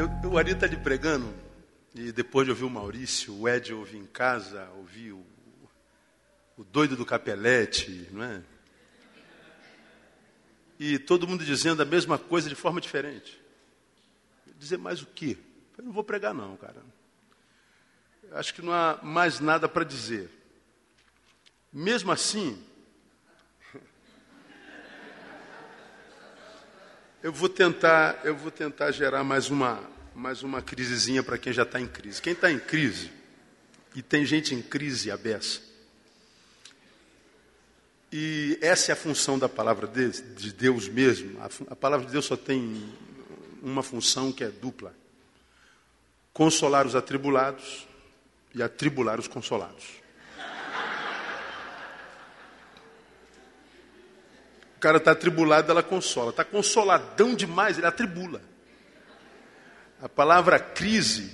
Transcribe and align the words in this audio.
Eu, 0.00 0.30
o 0.30 0.38
Ari 0.38 0.52
está 0.52 0.66
lhe 0.66 0.78
pregando, 0.78 1.30
e 1.94 2.10
depois 2.10 2.46
de 2.46 2.52
ouvir 2.52 2.64
o 2.64 2.70
Maurício, 2.70 3.38
o 3.38 3.46
Ed 3.46 3.74
ouvi 3.74 3.98
em 3.98 4.06
casa, 4.06 4.66
ouvi 4.78 5.12
o, 5.12 5.22
o 6.56 6.64
doido 6.64 6.96
do 6.96 7.04
Capelete, 7.04 8.08
não 8.10 8.24
é? 8.24 8.42
E 10.78 10.98
todo 10.98 11.28
mundo 11.28 11.44
dizendo 11.44 11.82
a 11.82 11.84
mesma 11.84 12.16
coisa 12.16 12.48
de 12.48 12.54
forma 12.54 12.80
diferente. 12.80 13.38
Dizer 14.56 14.78
mais 14.78 15.02
o 15.02 15.06
quê? 15.06 15.36
Eu 15.76 15.84
não 15.84 15.92
vou 15.92 16.02
pregar 16.02 16.32
não, 16.32 16.56
cara. 16.56 16.82
Acho 18.32 18.54
que 18.54 18.62
não 18.62 18.72
há 18.72 19.00
mais 19.02 19.38
nada 19.38 19.68
para 19.68 19.84
dizer. 19.84 20.30
Mesmo 21.70 22.10
assim, 22.10 22.58
eu 27.22 27.32
vou 27.32 27.48
tentar, 27.48 28.20
eu 28.24 28.34
vou 28.34 28.50
tentar 28.50 28.90
gerar 28.92 29.22
mais 29.22 29.50
uma, 29.50 29.80
mais 30.14 30.42
uma 30.42 30.62
crisezinha 30.62 31.22
para 31.22 31.36
quem 31.36 31.52
já 31.52 31.62
está 31.64 31.80
em 31.80 31.86
crise. 31.86 32.22
Quem 32.22 32.32
está 32.32 32.50
em 32.50 32.58
crise, 32.58 33.10
e 33.94 34.02
tem 34.02 34.24
gente 34.24 34.54
em 34.54 34.62
crise 34.62 35.10
abessa, 35.10 35.60
e 38.12 38.58
essa 38.60 38.90
é 38.90 38.94
a 38.94 38.96
função 38.96 39.38
da 39.38 39.48
palavra 39.48 39.86
de, 39.86 40.10
de 40.34 40.52
Deus 40.52 40.88
mesmo. 40.88 41.40
A, 41.40 41.72
a 41.72 41.76
palavra 41.76 42.06
de 42.06 42.12
Deus 42.12 42.24
só 42.24 42.36
tem 42.36 42.82
uma 43.62 43.82
função 43.82 44.32
que 44.32 44.42
é 44.42 44.48
dupla: 44.48 44.94
consolar 46.32 46.86
os 46.86 46.96
atribulados 46.96 47.86
e 48.54 48.62
atribular 48.62 49.20
os 49.20 49.28
consolados. 49.28 49.99
O 54.80 54.88
cara 54.88 54.96
está 54.96 55.10
atribulado, 55.10 55.70
ela 55.70 55.82
consola. 55.82 56.30
Está 56.30 56.42
consoladão 56.42 57.34
demais, 57.34 57.76
ele 57.76 57.86
atribula. 57.86 58.40
A 60.00 60.08
palavra 60.08 60.58
crise 60.58 61.30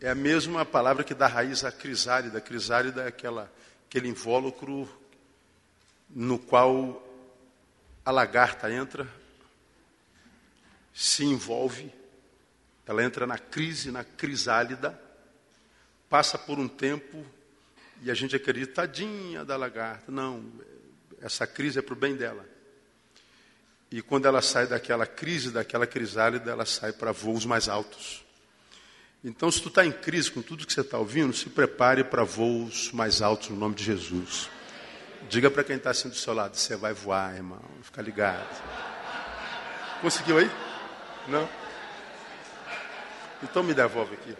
é 0.00 0.10
a 0.10 0.16
mesma 0.16 0.64
palavra 0.64 1.04
que 1.04 1.14
dá 1.14 1.28
raiz 1.28 1.62
à 1.62 1.70
crisálida. 1.70 2.38
A 2.38 2.40
crisálida 2.40 3.02
é 3.02 3.06
aquela, 3.06 3.52
aquele 3.86 4.08
invólucro 4.08 4.88
no 6.10 6.40
qual 6.40 7.00
a 8.04 8.10
lagarta 8.10 8.68
entra, 8.68 9.06
se 10.92 11.24
envolve, 11.24 11.94
ela 12.84 13.04
entra 13.04 13.28
na 13.28 13.38
crise, 13.38 13.92
na 13.92 14.02
crisálida, 14.02 15.00
passa 16.10 16.36
por 16.36 16.58
um 16.58 16.66
tempo 16.66 17.24
e 18.02 18.10
a 18.10 18.14
gente 18.14 18.34
acredita, 18.34 18.82
tadinha 18.82 19.44
da 19.44 19.56
lagarta. 19.56 20.10
Não, 20.10 20.44
essa 21.22 21.46
crise 21.46 21.78
é 21.78 21.82
para 21.82 21.94
o 21.94 21.96
bem 21.96 22.16
dela. 22.16 22.57
E 23.90 24.02
quando 24.02 24.26
ela 24.26 24.42
sai 24.42 24.66
daquela 24.66 25.06
crise, 25.06 25.50
daquela 25.50 25.86
crisálida, 25.86 26.50
ela 26.50 26.66
sai 26.66 26.92
para 26.92 27.12
voos 27.12 27.44
mais 27.44 27.68
altos. 27.68 28.24
Então, 29.24 29.50
se 29.50 29.60
tu 29.60 29.68
está 29.68 29.84
em 29.84 29.90
crise 29.90 30.30
com 30.30 30.42
tudo 30.42 30.66
que 30.66 30.72
você 30.72 30.82
está 30.82 30.98
ouvindo, 30.98 31.32
se 31.32 31.48
prepare 31.48 32.04
para 32.04 32.22
voos 32.22 32.92
mais 32.92 33.20
altos 33.20 33.48
no 33.48 33.56
nome 33.56 33.74
de 33.74 33.84
Jesus. 33.84 34.48
Diga 35.28 35.50
para 35.50 35.64
quem 35.64 35.76
está 35.76 35.90
assim 35.90 36.08
do 36.08 36.14
seu 36.14 36.32
lado, 36.32 36.56
você 36.56 36.76
vai 36.76 36.92
voar, 36.92 37.34
irmão. 37.34 37.60
Fica 37.82 38.00
ligado. 38.00 38.62
Conseguiu 40.00 40.38
aí? 40.38 40.50
Não? 41.26 41.48
Então 43.42 43.62
me 43.62 43.74
devolve 43.74 44.14
aqui. 44.14 44.34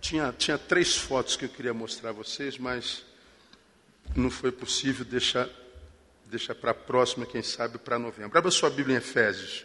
Tinha, 0.00 0.32
tinha 0.36 0.58
três 0.58 0.96
fotos 0.96 1.36
que 1.36 1.46
eu 1.46 1.48
queria 1.48 1.72
mostrar 1.72 2.10
a 2.10 2.12
vocês, 2.12 2.58
mas 2.58 3.04
não 4.14 4.30
foi 4.30 4.52
possível 4.52 5.04
deixar, 5.04 5.48
deixar 6.26 6.54
para 6.54 6.72
a 6.72 6.74
próxima, 6.74 7.24
quem 7.24 7.42
sabe 7.42 7.78
para 7.78 7.98
novembro. 7.98 8.36
Abra 8.36 8.50
sua 8.50 8.70
Bíblia 8.70 8.96
em 8.96 8.98
Efésios, 8.98 9.64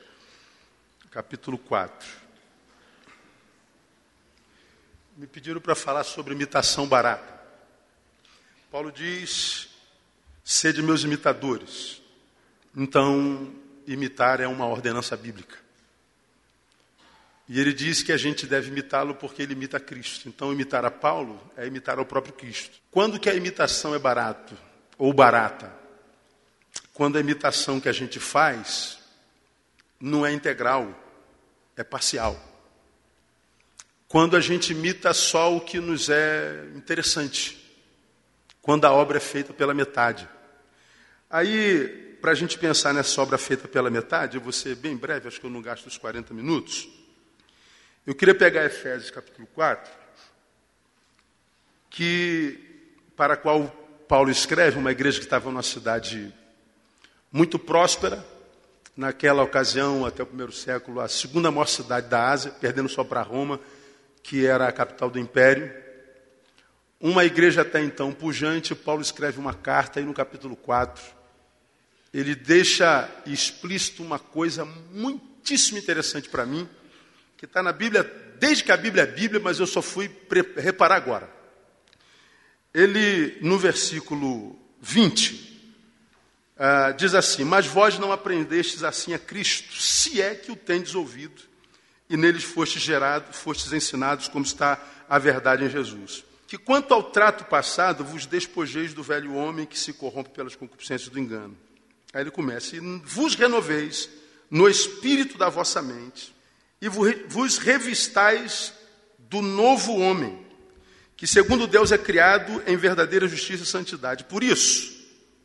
capítulo 1.09 1.57
4. 1.57 2.07
Me 5.17 5.27
pediram 5.27 5.59
para 5.59 5.75
falar 5.75 6.03
sobre 6.03 6.33
imitação 6.33 6.87
barata. 6.87 7.41
Paulo 8.71 8.91
diz: 8.91 9.69
sede 10.43 10.81
meus 10.81 11.03
imitadores. 11.03 12.01
Então, 12.75 13.53
imitar 13.85 14.39
é 14.39 14.47
uma 14.47 14.65
ordenança 14.65 15.17
bíblica. 15.17 15.57
E 17.49 17.59
ele 17.59 17.73
diz 17.73 18.01
que 18.01 18.13
a 18.13 18.17
gente 18.17 18.47
deve 18.47 18.69
imitá-lo 18.69 19.13
porque 19.13 19.41
ele 19.41 19.51
imita 19.51 19.77
Cristo. 19.77 20.29
Então, 20.29 20.53
imitar 20.53 20.85
a 20.85 20.91
Paulo 20.91 21.41
é 21.57 21.67
imitar 21.67 21.99
ao 21.99 22.05
próprio 22.05 22.33
Cristo. 22.33 22.79
Quando 22.89 23.19
que 23.19 23.29
a 23.29 23.35
imitação 23.35 23.93
é 23.93 23.99
barato 23.99 24.55
ou 24.97 25.11
barata? 25.11 25.80
Quando 26.93 27.17
a 27.17 27.21
imitação 27.21 27.79
que 27.79 27.89
a 27.89 27.93
gente 27.93 28.19
faz 28.19 28.99
não 29.99 30.25
é 30.25 30.31
integral, 30.31 30.93
é 31.75 31.83
parcial. 31.83 32.39
Quando 34.07 34.35
a 34.35 34.41
gente 34.41 34.73
imita 34.73 35.13
só 35.13 35.55
o 35.55 35.61
que 35.61 35.79
nos 35.79 36.09
é 36.09 36.65
interessante 36.75 37.61
quando 38.61 38.85
a 38.85 38.91
obra 38.91 39.17
é 39.17 39.21
feita 39.21 39.53
pela 39.53 39.73
metade. 39.73 40.27
Aí, 41.29 42.17
para 42.21 42.31
a 42.31 42.35
gente 42.35 42.57
pensar 42.59 42.93
nessa 42.93 43.21
obra 43.21 43.37
feita 43.37 43.67
pela 43.67 43.89
metade, 43.89 44.37
eu 44.37 44.41
vou 44.41 44.51
ser 44.51 44.75
bem 44.75 44.95
breve, 44.95 45.27
acho 45.27 45.39
que 45.39 45.45
eu 45.45 45.49
não 45.49 45.61
gasto 45.61 45.87
os 45.87 45.97
40 45.97 46.33
minutos. 46.33 46.87
Eu 48.05 48.13
queria 48.13 48.35
pegar 48.35 48.65
Efésios 48.65 49.09
capítulo 49.09 49.47
4, 49.53 49.91
que, 51.89 52.59
para 53.15 53.35
a 53.35 53.37
qual 53.37 53.67
Paulo 54.07 54.29
escreve, 54.29 54.77
uma 54.77 54.91
igreja 54.91 55.19
que 55.19 55.25
estava 55.25 55.49
numa 55.49 55.63
cidade 55.63 56.33
muito 57.31 57.57
próspera, 57.57 58.25
naquela 58.95 59.41
ocasião, 59.43 60.05
até 60.05 60.21
o 60.21 60.25
primeiro 60.25 60.51
século, 60.51 60.99
a 60.99 61.07
segunda 61.07 61.49
maior 61.49 61.67
cidade 61.67 62.07
da 62.07 62.29
Ásia, 62.29 62.51
perdendo 62.51 62.89
só 62.89 63.03
para 63.03 63.21
Roma, 63.21 63.59
que 64.21 64.45
era 64.45 64.67
a 64.67 64.71
capital 64.71 65.09
do 65.09 65.17
império. 65.17 65.71
Uma 66.99 67.25
igreja 67.25 67.61
até 67.61 67.81
então 67.81 68.11
pujante, 68.11 68.75
Paulo 68.75 69.01
escreve 69.01 69.39
uma 69.39 69.53
carta 69.53 69.99
aí 69.99 70.05
no 70.05 70.13
capítulo 70.13 70.55
4. 70.55 71.03
Ele 72.13 72.35
deixa 72.35 73.09
explícito 73.25 74.03
uma 74.03 74.19
coisa 74.19 74.65
muitíssimo 74.65 75.77
interessante 75.77 76.29
para 76.29 76.45
mim, 76.45 76.67
que 77.37 77.45
está 77.45 77.63
na 77.63 77.71
Bíblia, 77.71 78.03
desde 78.39 78.63
que 78.63 78.71
a 78.71 78.77
Bíblia 78.77 79.03
é 79.03 79.07
Bíblia, 79.07 79.39
mas 79.39 79.59
eu 79.59 79.65
só 79.65 79.81
fui 79.81 80.11
reparar 80.57 80.95
agora. 80.95 81.29
Ele, 82.73 83.37
no 83.41 83.57
versículo 83.57 84.59
20, 84.81 85.33
uh, 85.33 85.50
ah, 86.63 86.91
diz 86.91 87.15
assim: 87.15 87.43
Mas 87.43 87.65
vós 87.65 87.97
não 87.97 88.11
aprendestes 88.11 88.83
assim 88.83 89.13
a 89.13 89.19
Cristo, 89.19 89.75
se 89.75 90.21
é 90.21 90.35
que 90.35 90.51
o 90.51 90.55
tendes 90.55 90.93
ouvido, 90.93 91.41
e 92.09 92.15
neles 92.15 92.43
fostes 92.43 92.81
gerados, 92.81 93.35
fostes 93.37 93.73
ensinados 93.73 94.27
como 94.27 94.45
está 94.45 94.79
a 95.09 95.17
verdade 95.17 95.65
em 95.65 95.69
Jesus 95.69 96.23
que 96.51 96.57
quanto 96.57 96.93
ao 96.93 97.01
trato 97.01 97.45
passado 97.45 98.03
vos 98.03 98.25
despojeis 98.25 98.93
do 98.93 99.01
velho 99.01 99.35
homem 99.35 99.65
que 99.65 99.79
se 99.79 99.93
corrompe 99.93 100.31
pelas 100.31 100.53
concupiscências 100.53 101.09
do 101.09 101.17
engano. 101.17 101.57
Aí 102.13 102.23
ele 102.23 102.29
começa, 102.29 102.75
e 102.75 102.79
vos 103.05 103.35
renoveis 103.35 104.09
no 104.49 104.67
espírito 104.67 105.37
da 105.37 105.47
vossa 105.47 105.81
mente, 105.81 106.35
e 106.81 106.89
vos 106.89 107.57
revistais 107.57 108.73
do 109.17 109.41
novo 109.41 109.97
homem, 109.97 110.45
que 111.15 111.25
segundo 111.25 111.65
Deus 111.67 111.93
é 111.93 111.97
criado 111.97 112.61
em 112.67 112.75
verdadeira 112.75 113.29
justiça 113.29 113.63
e 113.63 113.65
santidade. 113.65 114.25
Por 114.25 114.43
isso, 114.43 115.00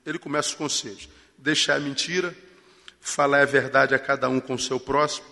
ele 0.06 0.18
começa 0.18 0.50
os 0.50 0.54
conselhos. 0.54 1.08
Deixar 1.36 1.76
a 1.76 1.80
mentira, 1.80 2.34
falar 3.00 3.42
a 3.42 3.44
verdade 3.44 3.94
a 3.94 3.98
cada 3.98 4.28
um 4.28 4.40
com 4.40 4.54
o 4.54 4.58
seu 4.58 4.80
próximo, 4.80 5.26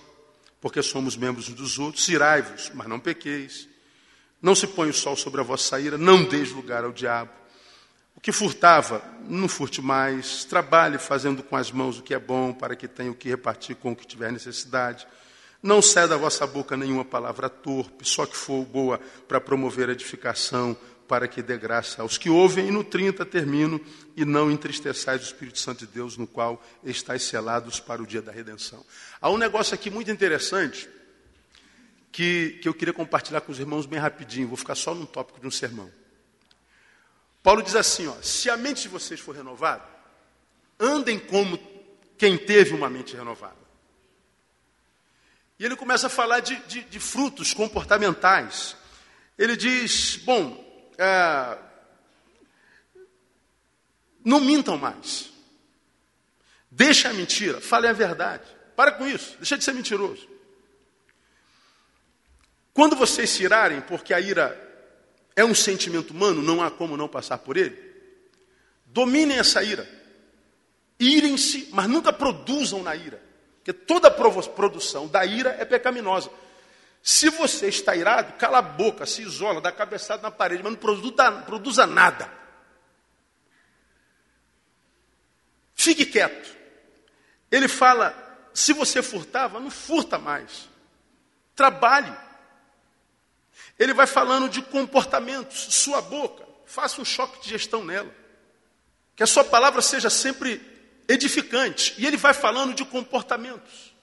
porque 0.60 0.82
somos 0.82 1.16
membros 1.16 1.48
uns 1.48 1.54
dos 1.54 1.78
outros. 1.78 2.08
Irai-vos, 2.08 2.70
mas 2.74 2.86
não 2.88 2.98
pequeis. 2.98 3.68
Não 4.42 4.54
se 4.54 4.66
põe 4.66 4.90
o 4.90 4.94
sol 4.94 5.16
sobre 5.16 5.40
a 5.40 5.44
vossa 5.44 5.80
ira, 5.80 5.96
não 5.96 6.24
deis 6.24 6.50
lugar 6.50 6.84
ao 6.84 6.92
diabo. 6.92 7.30
O 8.16 8.20
que 8.20 8.30
furtava, 8.30 9.02
não 9.28 9.48
furte 9.48 9.80
mais. 9.80 10.44
Trabalhe 10.44 10.98
fazendo 10.98 11.42
com 11.42 11.56
as 11.56 11.70
mãos 11.70 11.98
o 11.98 12.02
que 12.02 12.12
é 12.12 12.18
bom, 12.18 12.52
para 12.52 12.76
que 12.76 12.86
tenha 12.86 13.10
o 13.10 13.14
que 13.14 13.28
repartir 13.28 13.76
com 13.76 13.92
o 13.92 13.96
que 13.96 14.06
tiver 14.06 14.30
necessidade. 14.30 15.06
Não 15.62 15.80
ceda 15.80 16.14
a 16.14 16.18
vossa 16.18 16.46
boca 16.46 16.76
nenhuma 16.76 17.06
palavra 17.06 17.48
torpe, 17.48 18.06
só 18.06 18.26
que 18.26 18.36
for 18.36 18.66
boa 18.66 19.00
para 19.26 19.40
promover 19.40 19.88
edificação, 19.88 20.76
para 21.06 21.28
que 21.28 21.42
dê 21.42 21.56
graça 21.56 22.02
aos 22.02 22.18
que 22.18 22.30
ouvem. 22.30 22.68
E 22.68 22.70
no 22.70 22.82
30 22.82 23.24
termino, 23.26 23.80
e 24.16 24.24
não 24.24 24.50
entristeçais 24.50 25.22
o 25.22 25.24
Espírito 25.24 25.58
Santo 25.58 25.86
de 25.86 25.92
Deus, 25.92 26.16
no 26.16 26.26
qual 26.26 26.62
estáis 26.82 27.22
selados 27.22 27.80
para 27.80 28.02
o 28.02 28.06
dia 28.06 28.22
da 28.22 28.32
redenção. 28.32 28.84
Há 29.20 29.30
um 29.30 29.38
negócio 29.38 29.74
aqui 29.74 29.90
muito 29.90 30.10
interessante, 30.10 30.88
que, 32.10 32.60
que 32.62 32.68
eu 32.68 32.74
queria 32.74 32.94
compartilhar 32.94 33.40
com 33.40 33.50
os 33.50 33.58
irmãos 33.58 33.86
bem 33.86 33.98
rapidinho, 33.98 34.48
vou 34.48 34.56
ficar 34.56 34.76
só 34.76 34.94
num 34.94 35.04
tópico 35.04 35.40
de 35.40 35.46
um 35.46 35.50
sermão. 35.50 35.90
Paulo 37.42 37.62
diz 37.62 37.74
assim: 37.74 38.06
ó, 38.06 38.14
se 38.22 38.48
a 38.48 38.56
mente 38.56 38.82
de 38.82 38.88
vocês 38.88 39.20
for 39.20 39.34
renovada, 39.34 39.84
andem 40.78 41.18
como 41.18 41.58
quem 42.16 42.38
teve 42.38 42.72
uma 42.72 42.88
mente 42.88 43.16
renovada. 43.16 43.64
E 45.58 45.64
ele 45.64 45.76
começa 45.76 46.06
a 46.06 46.10
falar 46.10 46.40
de, 46.40 46.56
de, 46.66 46.82
de 46.84 47.00
frutos 47.00 47.52
comportamentais. 47.52 48.76
Ele 49.36 49.56
diz: 49.56 50.16
bom, 50.24 50.63
é, 50.98 51.58
não 54.24 54.40
mintam 54.40 54.78
mais. 54.78 55.30
Deixa 56.70 57.10
a 57.10 57.12
mentira, 57.12 57.60
fale 57.60 57.86
a 57.86 57.92
verdade. 57.92 58.44
Para 58.74 58.92
com 58.92 59.06
isso, 59.06 59.36
deixa 59.36 59.56
de 59.56 59.64
ser 59.64 59.74
mentiroso. 59.74 60.28
Quando 62.72 62.96
vocês 62.96 63.30
se 63.30 63.44
irarem, 63.44 63.80
porque 63.80 64.12
a 64.12 64.20
ira 64.20 64.60
é 65.36 65.44
um 65.44 65.54
sentimento 65.54 66.10
humano, 66.10 66.42
não 66.42 66.62
há 66.62 66.70
como 66.70 66.96
não 66.96 67.08
passar 67.08 67.38
por 67.38 67.56
ele, 67.56 67.78
dominem 68.86 69.38
essa 69.38 69.62
ira. 69.62 69.88
Irem-se, 70.98 71.68
mas 71.72 71.88
nunca 71.88 72.12
produzam 72.12 72.82
na 72.82 72.96
ira. 72.96 73.22
Porque 73.56 73.72
toda 73.72 74.10
produção 74.10 75.06
da 75.06 75.24
ira 75.24 75.56
é 75.58 75.64
pecaminosa. 75.64 76.30
Se 77.06 77.28
você 77.28 77.68
está 77.68 77.94
irado, 77.94 78.32
cala 78.38 78.60
a 78.60 78.62
boca, 78.62 79.04
se 79.04 79.20
isola, 79.20 79.60
dá 79.60 79.70
cabeçada 79.70 80.22
na 80.22 80.30
parede, 80.30 80.62
mas 80.62 80.72
não 80.72 80.80
produza, 80.80 81.32
produza 81.42 81.86
nada. 81.86 82.32
Fique 85.74 86.06
quieto. 86.06 86.56
Ele 87.50 87.68
fala: 87.68 88.48
se 88.54 88.72
você 88.72 89.02
furtava, 89.02 89.60
não 89.60 89.70
furta 89.70 90.18
mais. 90.18 90.66
Trabalhe. 91.54 92.10
Ele 93.78 93.92
vai 93.92 94.06
falando 94.06 94.48
de 94.48 94.62
comportamentos, 94.62 95.74
sua 95.74 96.00
boca, 96.00 96.42
faça 96.64 97.02
um 97.02 97.04
choque 97.04 97.42
de 97.42 97.50
gestão 97.50 97.84
nela. 97.84 98.10
Que 99.14 99.22
a 99.22 99.26
sua 99.26 99.44
palavra 99.44 99.82
seja 99.82 100.08
sempre 100.08 100.58
edificante. 101.06 101.94
E 101.98 102.06
ele 102.06 102.16
vai 102.16 102.32
falando 102.32 102.72
de 102.72 102.82
comportamentos, 102.82 103.94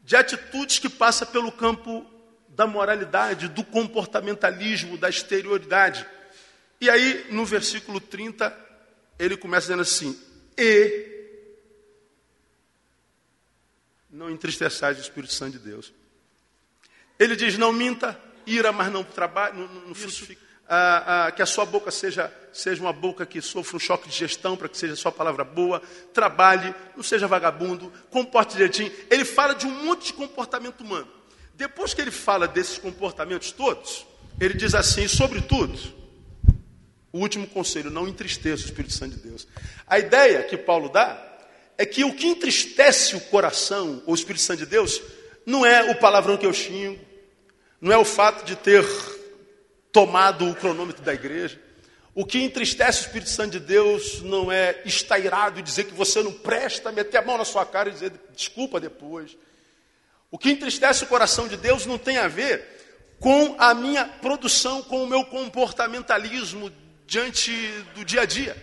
de 0.00 0.14
atitudes 0.14 0.78
que 0.78 0.90
passam 0.90 1.26
pelo 1.28 1.50
campo 1.50 2.17
da 2.58 2.66
moralidade, 2.66 3.46
do 3.46 3.62
comportamentalismo, 3.62 4.98
da 4.98 5.08
exterioridade. 5.08 6.04
E 6.80 6.90
aí, 6.90 7.26
no 7.30 7.46
versículo 7.46 8.00
30, 8.00 8.52
ele 9.16 9.36
começa 9.36 9.68
dizendo 9.68 9.82
assim: 9.82 10.20
E 10.56 11.06
não 14.10 14.28
entristeçais 14.28 14.98
o 14.98 15.00
Espírito 15.00 15.32
Santo 15.32 15.52
de 15.52 15.60
Deus. 15.60 15.94
Ele 17.16 17.36
diz: 17.36 17.56
Não 17.56 17.72
minta, 17.72 18.20
ira, 18.44 18.72
mas 18.72 18.90
não 18.90 19.04
trabalhe, 19.04 19.56
não. 19.56 19.94
Ah, 20.70 21.26
ah, 21.26 21.32
que 21.32 21.40
a 21.40 21.46
sua 21.46 21.64
boca 21.64 21.92
seja, 21.92 22.30
seja 22.52 22.82
uma 22.82 22.92
boca 22.92 23.24
que 23.24 23.40
sofra 23.40 23.76
um 23.76 23.80
choque 23.80 24.08
de 24.08 24.16
gestão, 24.16 24.56
para 24.56 24.68
que 24.68 24.76
seja 24.76 24.94
a 24.94 24.96
sua 24.96 25.12
palavra 25.12 25.44
boa, 25.44 25.80
trabalhe, 26.12 26.74
não 26.96 27.04
seja 27.04 27.28
vagabundo, 27.28 27.90
comporte 28.10 28.54
direitinho. 28.54 28.92
Ele 29.08 29.24
fala 29.24 29.54
de 29.54 29.64
um 29.64 29.84
monte 29.84 30.06
de 30.06 30.12
comportamento 30.14 30.80
humano. 30.80 31.17
Depois 31.58 31.92
que 31.92 32.00
ele 32.00 32.12
fala 32.12 32.46
desses 32.46 32.78
comportamentos 32.78 33.50
todos, 33.50 34.06
ele 34.40 34.54
diz 34.54 34.76
assim: 34.76 35.08
sobretudo, 35.08 35.76
o 37.12 37.18
último 37.18 37.48
conselho, 37.48 37.90
não 37.90 38.06
entristeça 38.06 38.62
o 38.62 38.66
Espírito 38.66 38.94
Santo 38.94 39.16
de 39.16 39.22
Deus. 39.22 39.48
A 39.84 39.98
ideia 39.98 40.44
que 40.44 40.56
Paulo 40.56 40.88
dá 40.88 41.20
é 41.76 41.84
que 41.84 42.04
o 42.04 42.14
que 42.14 42.28
entristece 42.28 43.16
o 43.16 43.20
coração, 43.22 44.00
ou 44.06 44.12
o 44.12 44.14
Espírito 44.14 44.42
Santo 44.42 44.60
de 44.60 44.66
Deus, 44.66 45.02
não 45.44 45.66
é 45.66 45.90
o 45.90 45.96
palavrão 45.96 46.36
que 46.36 46.46
eu 46.46 46.52
xingo, 46.52 47.04
não 47.80 47.90
é 47.90 47.98
o 47.98 48.04
fato 48.04 48.44
de 48.44 48.54
ter 48.54 48.86
tomado 49.90 50.48
o 50.48 50.54
cronômetro 50.54 51.02
da 51.02 51.12
igreja. 51.12 51.60
O 52.14 52.24
que 52.24 52.38
entristece 52.38 53.00
o 53.00 53.06
Espírito 53.06 53.30
Santo 53.30 53.58
de 53.58 53.60
Deus 53.60 54.22
não 54.22 54.52
é 54.52 54.80
estar 54.84 55.18
irado 55.18 55.58
e 55.58 55.62
dizer 55.62 55.84
que 55.84 55.94
você 55.94 56.22
não 56.22 56.32
presta, 56.32 56.92
meter 56.92 57.16
a 57.16 57.22
mão 57.22 57.36
na 57.36 57.44
sua 57.44 57.66
cara 57.66 57.88
e 57.88 57.92
dizer 57.92 58.12
desculpa 58.32 58.78
depois. 58.78 59.36
O 60.30 60.38
que 60.38 60.50
entristece 60.50 61.04
o 61.04 61.06
coração 61.06 61.48
de 61.48 61.56
Deus 61.56 61.86
não 61.86 61.96
tem 61.96 62.18
a 62.18 62.28
ver 62.28 63.16
com 63.18 63.56
a 63.58 63.74
minha 63.74 64.04
produção, 64.04 64.82
com 64.82 65.02
o 65.02 65.06
meu 65.06 65.24
comportamentalismo 65.24 66.70
diante 67.06 67.52
do 67.94 68.04
dia 68.04 68.22
a 68.22 68.26
dia. 68.26 68.56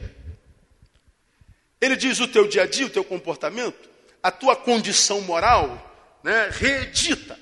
Ele 1.81 1.95
diz: 1.95 2.19
o 2.19 2.27
teu 2.27 2.47
dia 2.47 2.63
a 2.63 2.67
dia, 2.67 2.85
o 2.85 2.89
teu 2.89 3.03
comportamento, 3.03 3.89
a 4.21 4.31
tua 4.31 4.55
condição 4.55 5.21
moral, 5.21 6.19
né, 6.23 6.49
reedita. 6.51 7.37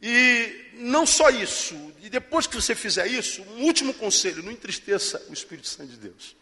E 0.00 0.70
não 0.74 1.06
só 1.06 1.30
isso, 1.30 1.74
e 2.02 2.10
depois 2.10 2.46
que 2.46 2.54
você 2.54 2.74
fizer 2.74 3.06
isso, 3.06 3.42
um 3.56 3.62
último 3.62 3.94
conselho: 3.94 4.42
não 4.42 4.52
entristeça 4.52 5.24
o 5.28 5.32
Espírito 5.32 5.68
Santo 5.68 5.90
de 5.90 5.96
Deus. 5.96 6.36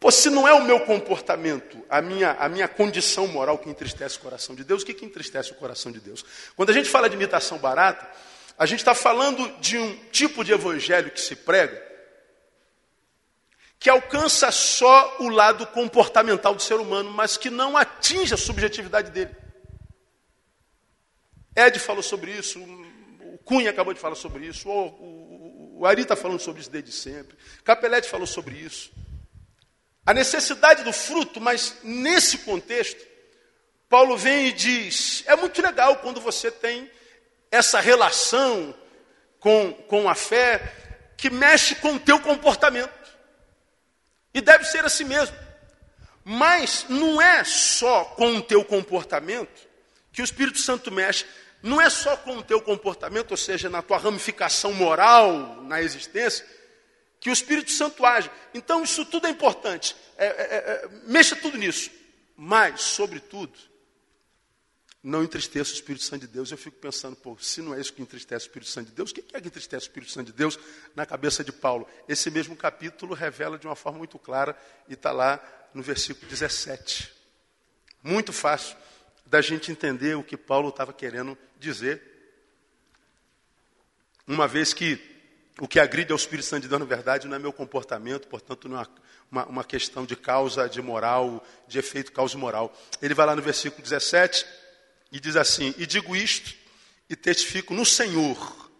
Pô, 0.00 0.10
se 0.10 0.30
não 0.30 0.48
é 0.48 0.54
o 0.54 0.64
meu 0.64 0.80
comportamento, 0.80 1.84
a 1.86 2.00
minha, 2.00 2.32
a 2.32 2.48
minha 2.48 2.66
condição 2.66 3.26
moral 3.26 3.58
que 3.58 3.68
entristece 3.68 4.16
o 4.16 4.20
coração 4.20 4.54
de 4.54 4.64
Deus, 4.64 4.82
o 4.82 4.86
que, 4.86 4.94
que 4.94 5.04
entristece 5.04 5.52
o 5.52 5.56
coração 5.56 5.92
de 5.92 6.00
Deus? 6.00 6.24
Quando 6.56 6.70
a 6.70 6.72
gente 6.72 6.88
fala 6.88 7.06
de 7.06 7.16
imitação 7.16 7.58
barata, 7.58 8.10
a 8.56 8.64
gente 8.64 8.78
está 8.78 8.94
falando 8.94 9.46
de 9.60 9.76
um 9.76 9.94
tipo 10.10 10.42
de 10.42 10.52
evangelho 10.52 11.10
que 11.10 11.20
se 11.20 11.36
prega, 11.36 11.86
que 13.78 13.90
alcança 13.90 14.50
só 14.50 15.18
o 15.20 15.28
lado 15.28 15.66
comportamental 15.66 16.54
do 16.54 16.62
ser 16.62 16.76
humano, 16.76 17.10
mas 17.10 17.36
que 17.36 17.50
não 17.50 17.76
atinge 17.76 18.32
a 18.32 18.38
subjetividade 18.38 19.10
dele. 19.10 19.36
Ed 21.54 21.78
falou 21.78 22.02
sobre 22.02 22.30
isso, 22.30 22.58
o 22.58 23.38
Cunha 23.44 23.68
acabou 23.68 23.92
de 23.92 24.00
falar 24.00 24.14
sobre 24.14 24.46
isso, 24.46 24.66
o, 24.66 24.86
o, 24.86 25.78
o 25.80 25.86
Ari 25.86 26.02
está 26.02 26.16
falando 26.16 26.40
sobre 26.40 26.62
isso 26.62 26.70
desde 26.70 26.90
sempre, 26.90 27.36
Capelete 27.62 28.08
falou 28.08 28.26
sobre 28.26 28.54
isso 28.54 28.90
a 30.04 30.14
necessidade 30.14 30.82
do 30.82 30.92
fruto, 30.92 31.40
mas 31.40 31.76
nesse 31.82 32.38
contexto, 32.38 33.04
Paulo 33.88 34.16
vem 34.16 34.46
e 34.46 34.52
diz: 34.52 35.22
é 35.26 35.36
muito 35.36 35.60
legal 35.60 35.96
quando 35.96 36.20
você 36.20 36.50
tem 36.50 36.90
essa 37.50 37.80
relação 37.80 38.74
com, 39.38 39.72
com 39.88 40.08
a 40.08 40.14
fé 40.14 40.72
que 41.16 41.28
mexe 41.28 41.74
com 41.74 41.94
o 41.94 42.00
teu 42.00 42.20
comportamento. 42.20 43.00
E 44.32 44.40
deve 44.40 44.64
ser 44.64 44.84
assim 44.84 45.04
mesmo. 45.04 45.36
Mas 46.24 46.86
não 46.88 47.20
é 47.20 47.42
só 47.44 48.04
com 48.04 48.36
o 48.36 48.42
teu 48.42 48.64
comportamento 48.64 49.68
que 50.12 50.22
o 50.22 50.24
Espírito 50.24 50.58
Santo 50.58 50.90
mexe. 50.90 51.26
Não 51.62 51.80
é 51.80 51.90
só 51.90 52.16
com 52.16 52.36
o 52.38 52.42
teu 52.42 52.60
comportamento, 52.62 53.32
ou 53.32 53.36
seja, 53.36 53.68
na 53.68 53.82
tua 53.82 53.98
ramificação 53.98 54.72
moral 54.72 55.60
na 55.62 55.82
existência, 55.82 56.46
que 57.20 57.28
o 57.28 57.32
Espírito 57.32 57.70
Santo 57.70 58.04
age. 58.04 58.30
Então, 58.54 58.82
isso 58.82 59.04
tudo 59.04 59.26
é 59.26 59.30
importante. 59.30 59.94
É, 60.16 60.26
é, 60.26 60.30
é, 60.30 60.56
é, 60.56 60.88
mexa 61.04 61.36
tudo 61.36 61.58
nisso. 61.58 61.90
Mas, 62.34 62.80
sobretudo, 62.80 63.52
não 65.02 65.22
entristeça 65.22 65.70
o 65.70 65.74
Espírito 65.74 66.02
Santo 66.02 66.22
de 66.22 66.28
Deus. 66.28 66.50
Eu 66.50 66.56
fico 66.56 66.78
pensando, 66.78 67.14
pô, 67.14 67.36
se 67.38 67.60
não 67.60 67.74
é 67.74 67.80
isso 67.80 67.92
que 67.92 68.00
entristece 68.00 68.46
o 68.46 68.48
Espírito 68.48 68.70
Santo 68.70 68.86
de 68.86 68.94
Deus, 68.94 69.10
o 69.10 69.14
que 69.14 69.24
é 69.34 69.40
que 69.40 69.48
entristece 69.48 69.84
o 69.84 69.88
Espírito 69.88 70.10
Santo 70.10 70.28
de 70.28 70.32
Deus 70.32 70.58
na 70.96 71.04
cabeça 71.04 71.44
de 71.44 71.52
Paulo? 71.52 71.86
Esse 72.08 72.30
mesmo 72.30 72.56
capítulo 72.56 73.14
revela 73.14 73.58
de 73.58 73.66
uma 73.66 73.76
forma 73.76 73.98
muito 73.98 74.18
clara 74.18 74.56
e 74.88 74.94
está 74.94 75.12
lá 75.12 75.42
no 75.74 75.82
versículo 75.82 76.26
17. 76.26 77.12
Muito 78.02 78.32
fácil 78.32 78.76
da 79.26 79.42
gente 79.42 79.70
entender 79.70 80.16
o 80.16 80.24
que 80.24 80.38
Paulo 80.38 80.70
estava 80.70 80.92
querendo 80.92 81.36
dizer. 81.58 82.02
Uma 84.26 84.48
vez 84.48 84.72
que 84.72 85.09
o 85.60 85.68
que 85.68 85.78
agride 85.78 86.10
ao 86.10 86.16
Espírito 86.16 86.48
Santo 86.48 86.62
de 86.62 86.68
Deus, 86.68 86.80
na 86.80 86.86
verdade, 86.86 87.28
não 87.28 87.36
é 87.36 87.38
meu 87.38 87.52
comportamento, 87.52 88.26
portanto, 88.26 88.66
não 88.66 88.80
é 88.80 88.86
uma, 89.30 89.44
uma 89.44 89.64
questão 89.64 90.06
de 90.06 90.16
causa, 90.16 90.66
de 90.66 90.80
moral, 90.80 91.46
de 91.68 91.78
efeito 91.78 92.12
causa 92.12 92.38
moral. 92.38 92.74
Ele 93.02 93.12
vai 93.12 93.26
lá 93.26 93.36
no 93.36 93.42
versículo 93.42 93.82
17 93.82 94.46
e 95.12 95.20
diz 95.20 95.36
assim: 95.36 95.74
E 95.76 95.86
digo 95.86 96.16
isto 96.16 96.54
e 97.10 97.14
testifico 97.14 97.74
no 97.74 97.84
Senhor, 97.84 98.70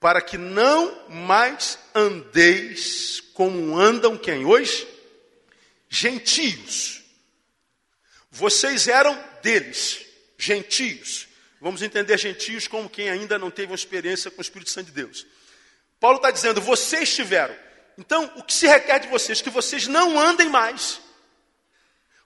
para 0.00 0.20
que 0.20 0.36
não 0.36 1.08
mais 1.08 1.78
andeis 1.94 3.22
como 3.32 3.78
andam 3.78 4.18
quem 4.18 4.44
hoje? 4.44 4.88
Gentios. 5.88 7.04
Vocês 8.32 8.88
eram 8.88 9.16
deles, 9.42 10.04
gentios. 10.36 11.28
Vamos 11.60 11.82
entender 11.82 12.18
gentios 12.18 12.66
como 12.66 12.90
quem 12.90 13.10
ainda 13.10 13.38
não 13.38 13.50
teve 13.50 13.70
uma 13.70 13.76
experiência 13.76 14.28
com 14.28 14.38
o 14.38 14.42
Espírito 14.42 14.70
Santo 14.70 14.86
de 14.86 14.92
Deus. 14.92 15.24
Paulo 16.00 16.16
está 16.16 16.30
dizendo: 16.30 16.60
vocês 16.60 17.14
tiveram. 17.14 17.54
Então, 17.96 18.32
o 18.36 18.42
que 18.42 18.54
se 18.54 18.66
requer 18.66 18.98
de 18.98 19.08
vocês? 19.08 19.42
Que 19.42 19.50
vocês 19.50 19.86
não 19.86 20.18
andem 20.18 20.48
mais 20.48 21.00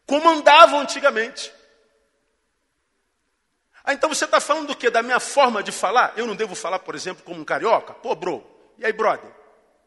como 0.07 0.29
andavam 0.29 0.81
antigamente. 0.81 1.53
Ah, 3.83 3.93
então 3.93 4.09
você 4.09 4.25
está 4.25 4.41
falando 4.41 4.69
do 4.69 4.77
quê? 4.77 4.91
Da 4.91 5.03
minha 5.03 5.21
forma 5.21 5.63
de 5.63 5.73
falar? 5.73 6.15
Eu 6.17 6.27
não 6.27 6.35
devo 6.35 6.55
falar, 6.55 6.79
por 6.79 6.95
exemplo, 6.95 7.23
como 7.25 7.41
um 7.41 7.45
carioca? 7.45 7.93
Pô, 7.95 8.15
bro, 8.15 8.45
e 8.79 8.85
aí, 8.85 8.93
brother? 8.93 9.31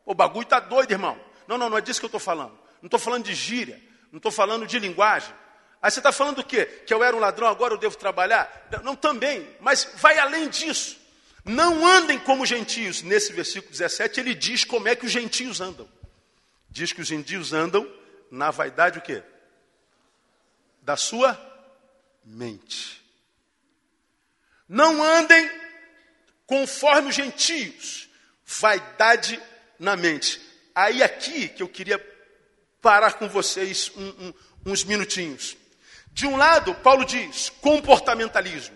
O 0.06 0.14
bagulho 0.14 0.44
está 0.44 0.60
doido, 0.60 0.92
irmão. 0.92 1.20
Não, 1.48 1.58
não, 1.58 1.70
não 1.70 1.78
é 1.78 1.82
disso 1.82 2.00
que 2.00 2.06
eu 2.06 2.10
estou 2.10 2.20
falando. 2.20 2.58
Não 2.82 2.88
estou 2.88 3.00
falando 3.00 3.24
de 3.26 3.34
gíria, 3.34 3.82
não 4.12 4.18
estou 4.18 4.32
falando 4.32 4.68
de 4.68 4.78
linguagem. 4.78 5.34
Aí 5.82 5.90
você 5.90 6.00
está 6.00 6.12
falando 6.12 6.38
do 6.38 6.44
quê? 6.44 6.66
Que 6.66 6.94
eu 6.94 7.04
era 7.04 7.16
um 7.16 7.20
ladrão, 7.20 7.48
agora 7.48 7.74
eu 7.74 7.78
devo 7.78 7.98
trabalhar? 7.98 8.68
Não, 8.84 8.96
também, 8.96 9.56
mas 9.60 9.90
vai 9.96 10.18
além 10.18 10.48
disso. 10.48 11.00
Não 11.48 11.88
andem 11.88 12.20
como 12.20 12.46
gentios. 12.46 13.02
Nesse 13.02 13.32
versículo 13.32 13.72
17, 13.72 14.20
ele 14.20 14.36
diz 14.36 14.64
como 14.64 14.88
é 14.88 14.96
que 14.96 15.06
os 15.06 15.12
gentios 15.12 15.62
andam. 15.62 15.90
Diz 16.70 16.92
que 16.92 17.02
os 17.02 17.08
gentios 17.08 17.54
andam 17.54 17.92
na 18.30 18.52
vaidade 18.52 19.00
o 19.00 19.02
quê? 19.02 19.24
Da 20.82 20.98
sua 20.98 21.40
mente. 22.24 23.04
Não 24.68 25.02
andem 25.02 25.50
conforme 26.46 27.10
os 27.10 27.16
gentios. 27.16 28.10
Vaidade 28.46 29.42
na 29.80 29.96
mente. 29.96 30.42
Aí 30.76 31.02
aqui 31.02 31.48
que 31.48 31.64
eu 31.64 31.70
queria 31.70 31.98
parar 32.82 33.14
com 33.14 33.28
vocês 33.28 33.92
um, 33.96 34.08
um, 34.08 34.34
uns 34.66 34.84
minutinhos. 34.84 35.58
De 36.12 36.26
um 36.26 36.36
lado, 36.36 36.76
Paulo 36.76 37.06
diz 37.06 37.50
comportamentalismo. 37.62 38.76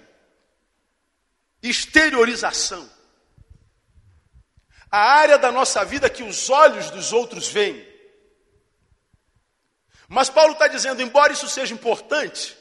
Exteriorização. 1.62 2.90
A 4.90 5.00
área 5.00 5.38
da 5.38 5.52
nossa 5.52 5.86
vida 5.86 6.10
que 6.10 6.24
os 6.24 6.50
olhos 6.50 6.90
dos 6.90 7.14
outros 7.14 7.48
veem. 7.48 7.90
Mas 10.08 10.30
Paulo 10.30 10.54
está 10.54 10.68
dizendo, 10.68 11.02
embora 11.02 11.32
isso 11.32 11.48
seja 11.48 11.74
importante, 11.74 12.58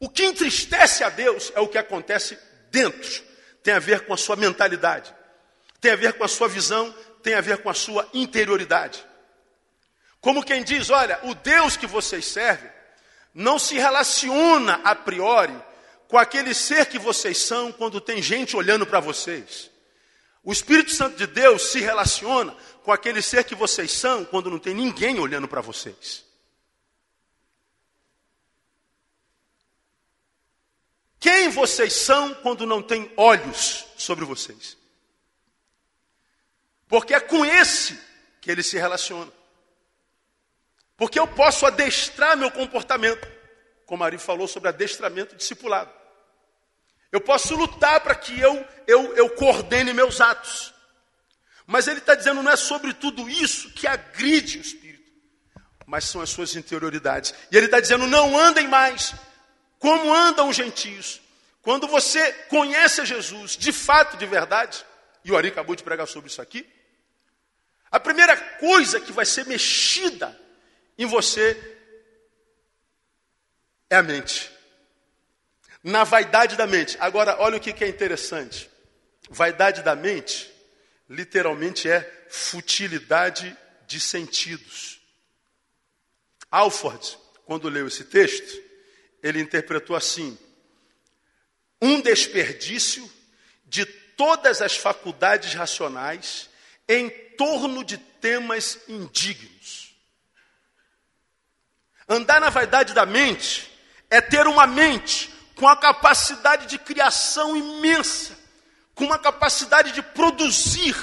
o 0.00 0.08
que 0.08 0.24
entristece 0.24 1.04
a 1.04 1.10
Deus 1.10 1.52
é 1.54 1.60
o 1.60 1.68
que 1.68 1.76
acontece 1.76 2.38
dentro. 2.70 3.22
Tem 3.62 3.74
a 3.74 3.78
ver 3.78 4.06
com 4.06 4.14
a 4.14 4.16
sua 4.16 4.36
mentalidade, 4.36 5.14
tem 5.80 5.92
a 5.92 5.96
ver 5.96 6.14
com 6.14 6.24
a 6.24 6.28
sua 6.28 6.48
visão, 6.48 6.94
tem 7.22 7.34
a 7.34 7.40
ver 7.40 7.58
com 7.58 7.68
a 7.68 7.74
sua 7.74 8.08
interioridade. 8.14 9.04
Como 10.20 10.44
quem 10.44 10.62
diz: 10.62 10.88
olha, 10.88 11.18
o 11.24 11.34
Deus 11.34 11.76
que 11.76 11.86
vocês 11.86 12.24
servem 12.24 12.70
não 13.34 13.58
se 13.58 13.74
relaciona 13.74 14.80
a 14.82 14.94
priori 14.94 15.56
com 16.08 16.18
aquele 16.18 16.54
ser 16.54 16.86
que 16.86 16.98
vocês 16.98 17.38
são 17.38 17.72
quando 17.72 18.00
tem 18.00 18.22
gente 18.22 18.56
olhando 18.56 18.86
para 18.86 19.00
vocês. 19.00 19.70
O 20.42 20.52
Espírito 20.52 20.92
Santo 20.92 21.16
de 21.16 21.26
Deus 21.26 21.72
se 21.72 21.80
relaciona 21.80 22.56
com 22.84 22.92
aquele 22.92 23.20
ser 23.20 23.44
que 23.44 23.54
vocês 23.54 23.90
são 23.90 24.24
quando 24.24 24.48
não 24.48 24.58
tem 24.58 24.74
ninguém 24.74 25.18
olhando 25.18 25.48
para 25.48 25.60
vocês. 25.60 26.24
Quem 31.18 31.48
vocês 31.48 31.92
são 31.92 32.32
quando 32.34 32.64
não 32.64 32.80
tem 32.80 33.10
olhos 33.16 33.84
sobre 33.96 34.24
vocês? 34.24 34.76
Porque 36.86 37.12
é 37.12 37.18
com 37.18 37.44
esse 37.44 37.98
que 38.40 38.48
ele 38.48 38.62
se 38.62 38.76
relaciona. 38.76 39.32
Porque 40.96 41.18
eu 41.18 41.26
posso 41.26 41.66
adestrar 41.66 42.36
meu 42.36 42.50
comportamento, 42.50 43.26
como 43.86 44.04
Ari 44.04 44.18
falou 44.18 44.48
sobre 44.48 44.68
adestramento 44.68 45.36
discipulado. 45.36 45.90
Eu 47.10 47.20
posso 47.20 47.54
lutar 47.54 48.00
para 48.00 48.14
que 48.14 48.38
eu, 48.38 48.66
eu, 48.86 49.14
eu 49.16 49.30
coordene 49.30 49.92
meus 49.94 50.20
atos. 50.20 50.74
Mas 51.66 51.86
ele 51.86 52.00
está 52.00 52.14
dizendo, 52.14 52.42
não 52.42 52.50
é 52.50 52.56
sobre 52.56 52.92
tudo 52.92 53.28
isso 53.28 53.70
que 53.72 53.86
agride 53.86 54.58
o 54.58 54.60
espírito, 54.60 55.10
mas 55.86 56.04
são 56.04 56.20
as 56.20 56.30
suas 56.30 56.54
interioridades. 56.54 57.32
E 57.50 57.56
ele 57.56 57.66
está 57.66 57.80
dizendo, 57.80 58.06
não 58.06 58.36
andem 58.38 58.68
mais 58.68 59.14
como 59.78 60.12
andam 60.12 60.48
os 60.48 60.56
gentios. 60.56 61.20
Quando 61.62 61.88
você 61.88 62.32
conhece 62.48 63.00
a 63.00 63.04
Jesus 63.04 63.56
de 63.56 63.72
fato, 63.72 64.16
de 64.16 64.26
verdade, 64.26 64.84
e 65.24 65.32
o 65.32 65.36
Ari 65.36 65.48
acabou 65.48 65.74
de 65.74 65.82
pregar 65.82 66.06
sobre 66.06 66.28
isso 66.28 66.42
aqui, 66.42 66.68
a 67.90 67.98
primeira 67.98 68.36
coisa 68.36 69.00
que 69.00 69.12
vai 69.12 69.24
ser 69.24 69.46
mexida 69.46 70.38
em 70.98 71.06
você 71.06 71.75
é 73.88 73.96
a 73.96 74.02
mente. 74.02 74.50
Na 75.82 76.04
vaidade 76.04 76.56
da 76.56 76.66
mente. 76.66 76.96
Agora, 77.00 77.36
olha 77.40 77.58
o 77.58 77.60
que 77.60 77.84
é 77.84 77.88
interessante. 77.88 78.68
Vaidade 79.28 79.82
da 79.82 79.94
mente, 79.94 80.52
literalmente 81.08 81.88
é 81.88 82.26
futilidade 82.28 83.56
de 83.86 84.00
sentidos. 84.00 85.00
Alford, 86.50 87.18
quando 87.44 87.68
leu 87.68 87.86
esse 87.86 88.04
texto, 88.04 88.62
ele 89.22 89.40
interpretou 89.40 89.94
assim: 89.94 90.38
um 91.80 92.00
desperdício 92.00 93.10
de 93.64 93.84
todas 93.84 94.62
as 94.62 94.76
faculdades 94.76 95.54
racionais 95.54 96.48
em 96.88 97.10
torno 97.36 97.84
de 97.84 97.98
temas 97.98 98.78
indignos. 98.88 99.94
Andar 102.08 102.40
na 102.40 102.50
vaidade 102.50 102.94
da 102.94 103.04
mente 103.04 103.75
é 104.10 104.20
ter 104.20 104.46
uma 104.46 104.66
mente 104.66 105.32
com 105.54 105.66
a 105.66 105.76
capacidade 105.76 106.66
de 106.66 106.78
criação 106.78 107.56
imensa, 107.56 108.36
com 108.94 109.04
uma 109.04 109.18
capacidade 109.18 109.92
de 109.92 110.02
produzir 110.02 110.94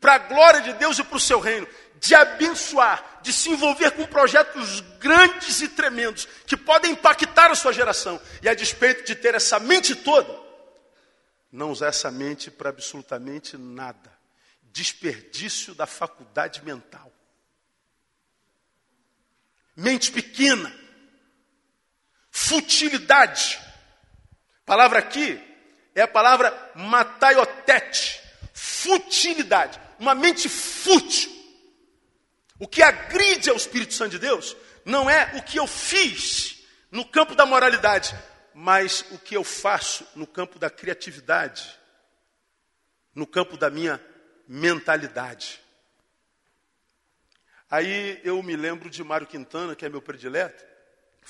para 0.00 0.14
a 0.14 0.18
glória 0.18 0.60
de 0.62 0.72
Deus 0.74 0.98
e 0.98 1.04
para 1.04 1.16
o 1.16 1.20
seu 1.20 1.38
reino, 1.38 1.68
de 2.00 2.14
abençoar, 2.14 3.20
de 3.22 3.32
se 3.32 3.50
envolver 3.50 3.90
com 3.90 4.06
projetos 4.06 4.80
grandes 4.98 5.60
e 5.60 5.68
tremendos 5.68 6.26
que 6.46 6.56
podem 6.56 6.92
impactar 6.92 7.50
a 7.50 7.54
sua 7.54 7.72
geração. 7.72 8.18
E 8.42 8.48
a 8.48 8.54
despeito 8.54 9.04
de 9.04 9.14
ter 9.14 9.34
essa 9.34 9.58
mente 9.58 9.94
toda, 9.94 10.34
não 11.52 11.70
usar 11.70 11.88
essa 11.88 12.10
mente 12.10 12.50
para 12.50 12.70
absolutamente 12.70 13.58
nada. 13.58 14.18
Desperdício 14.62 15.74
da 15.74 15.86
faculdade 15.86 16.64
mental. 16.64 17.12
Mente 19.76 20.10
pequena, 20.10 20.72
futilidade. 22.40 23.60
A 24.62 24.66
palavra 24.66 24.98
aqui 24.98 25.40
é 25.94 26.02
a 26.02 26.08
palavra 26.08 26.72
mataiotete, 26.74 28.20
futilidade, 28.54 29.78
uma 29.98 30.14
mente 30.14 30.48
fútil. 30.48 31.30
O 32.58 32.66
que 32.66 32.82
agride 32.82 33.50
ao 33.50 33.56
Espírito 33.56 33.94
Santo 33.94 34.12
de 34.12 34.18
Deus 34.18 34.56
não 34.84 35.08
é 35.08 35.32
o 35.36 35.42
que 35.42 35.58
eu 35.58 35.66
fiz 35.66 36.64
no 36.90 37.04
campo 37.04 37.34
da 37.34 37.44
moralidade, 37.44 38.16
mas 38.54 39.04
o 39.10 39.18
que 39.18 39.36
eu 39.36 39.44
faço 39.44 40.06
no 40.14 40.26
campo 40.26 40.58
da 40.58 40.70
criatividade, 40.70 41.78
no 43.14 43.26
campo 43.26 43.56
da 43.56 43.70
minha 43.70 44.00
mentalidade. 44.48 45.60
Aí 47.70 48.20
eu 48.24 48.42
me 48.42 48.56
lembro 48.56 48.90
de 48.90 49.04
Mário 49.04 49.26
Quintana, 49.26 49.76
que 49.76 49.84
é 49.84 49.88
meu 49.88 50.02
predileto, 50.02 50.69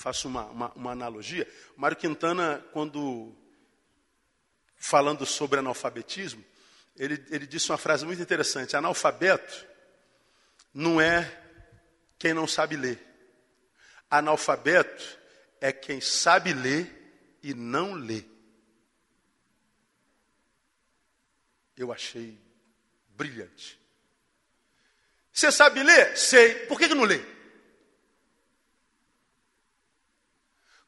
faço 0.01 0.27
uma, 0.27 0.45
uma, 0.45 0.71
uma 0.73 0.91
analogia. 0.91 1.47
Mário 1.77 1.95
Quintana, 1.95 2.65
quando 2.73 3.33
falando 4.75 5.25
sobre 5.25 5.59
analfabetismo, 5.59 6.43
ele, 6.97 7.23
ele 7.29 7.45
disse 7.45 7.71
uma 7.71 7.77
frase 7.77 8.05
muito 8.05 8.21
interessante: 8.21 8.75
analfabeto 8.75 9.65
não 10.73 10.99
é 10.99 11.39
quem 12.17 12.33
não 12.33 12.47
sabe 12.47 12.75
ler. 12.75 12.99
Analfabeto 14.09 15.19
é 15.61 15.71
quem 15.71 16.01
sabe 16.01 16.51
ler 16.51 17.37
e 17.43 17.53
não 17.53 17.93
lê. 17.93 18.25
Eu 21.77 21.91
achei 21.91 22.37
brilhante. 23.09 23.79
Você 25.31 25.51
sabe 25.51 25.81
ler? 25.81 26.17
Sei. 26.17 26.65
Por 26.65 26.77
que, 26.77 26.87
que 26.87 26.95
não 26.95 27.03
lê? 27.03 27.23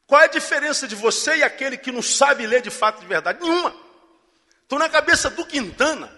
Qual 0.05 0.21
é 0.21 0.25
a 0.25 0.27
diferença 0.27 0.87
de 0.87 0.95
você 0.95 1.37
e 1.37 1.43
aquele 1.43 1.77
que 1.77 1.91
não 1.91 2.01
sabe 2.01 2.45
ler 2.45 2.61
de 2.61 2.69
fato 2.69 2.99
de 2.99 3.05
verdade? 3.05 3.41
Nenhuma. 3.41 3.75
Então, 4.65 4.77
na 4.77 4.89
cabeça 4.89 5.29
do 5.29 5.45
Quintana, 5.45 6.11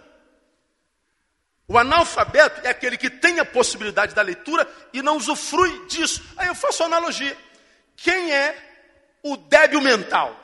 o 1.67 1.77
analfabeto 1.77 2.65
é 2.65 2.69
aquele 2.69 2.97
que 2.97 3.09
tem 3.09 3.39
a 3.39 3.45
possibilidade 3.45 4.13
da 4.13 4.21
leitura 4.21 4.69
e 4.93 5.01
não 5.01 5.17
usufrui 5.17 5.87
disso. 5.87 6.23
Aí 6.37 6.47
eu 6.47 6.55
faço 6.55 6.83
analogia. 6.83 7.37
Quem 7.95 8.31
é 8.31 8.55
o 9.23 9.35
débil 9.35 9.81
mental? 9.81 10.39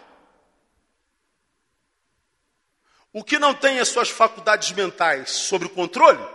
O 3.13 3.23
que 3.23 3.37
não 3.37 3.53
tem 3.53 3.79
as 3.79 3.89
suas 3.89 4.09
faculdades 4.09 4.71
mentais 4.71 5.31
sobre 5.31 5.67
o 5.67 5.71
controle? 5.71 6.25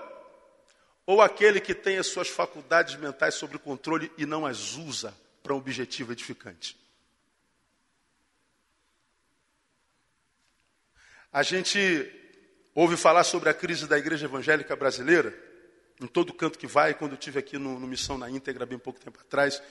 Ou 1.07 1.23
aquele 1.23 1.61
que 1.61 1.75
tem 1.75 1.99
as 1.99 2.07
suas 2.09 2.29
faculdades 2.29 2.97
mentais 2.97 3.35
sobre 3.35 3.57
o 3.57 3.61
controle 3.61 4.13
e 4.19 4.27
não 4.27 4.45
as 4.45 4.75
usa 4.75 5.15
para 5.43 5.55
um 5.55 5.57
objetivo 5.57 6.13
edificante? 6.13 6.77
A 11.33 11.43
gente 11.43 12.11
ouve 12.75 12.97
falar 12.97 13.25
sobre 13.25 13.49
a 13.49 13.55
crise 13.55 13.87
da 13.87 13.99
igreja 13.99 14.27
evangélica 14.27 14.77
brasileira, 14.77 15.35
em 16.01 16.07
todo 16.07 16.33
canto 16.33 16.59
que 16.59 16.67
vai, 16.67 16.95
quando 16.95 17.13
eu 17.13 17.19
estive 17.19 17.39
aqui 17.39 17.59
no, 17.59 17.79
no 17.79 17.87
Missão 17.87 18.19
na 18.19 18.29
íntegra, 18.31 18.67
bem 18.67 18.79
pouco 18.79 19.01
tempo 19.01 19.19
atrás, 19.21 19.63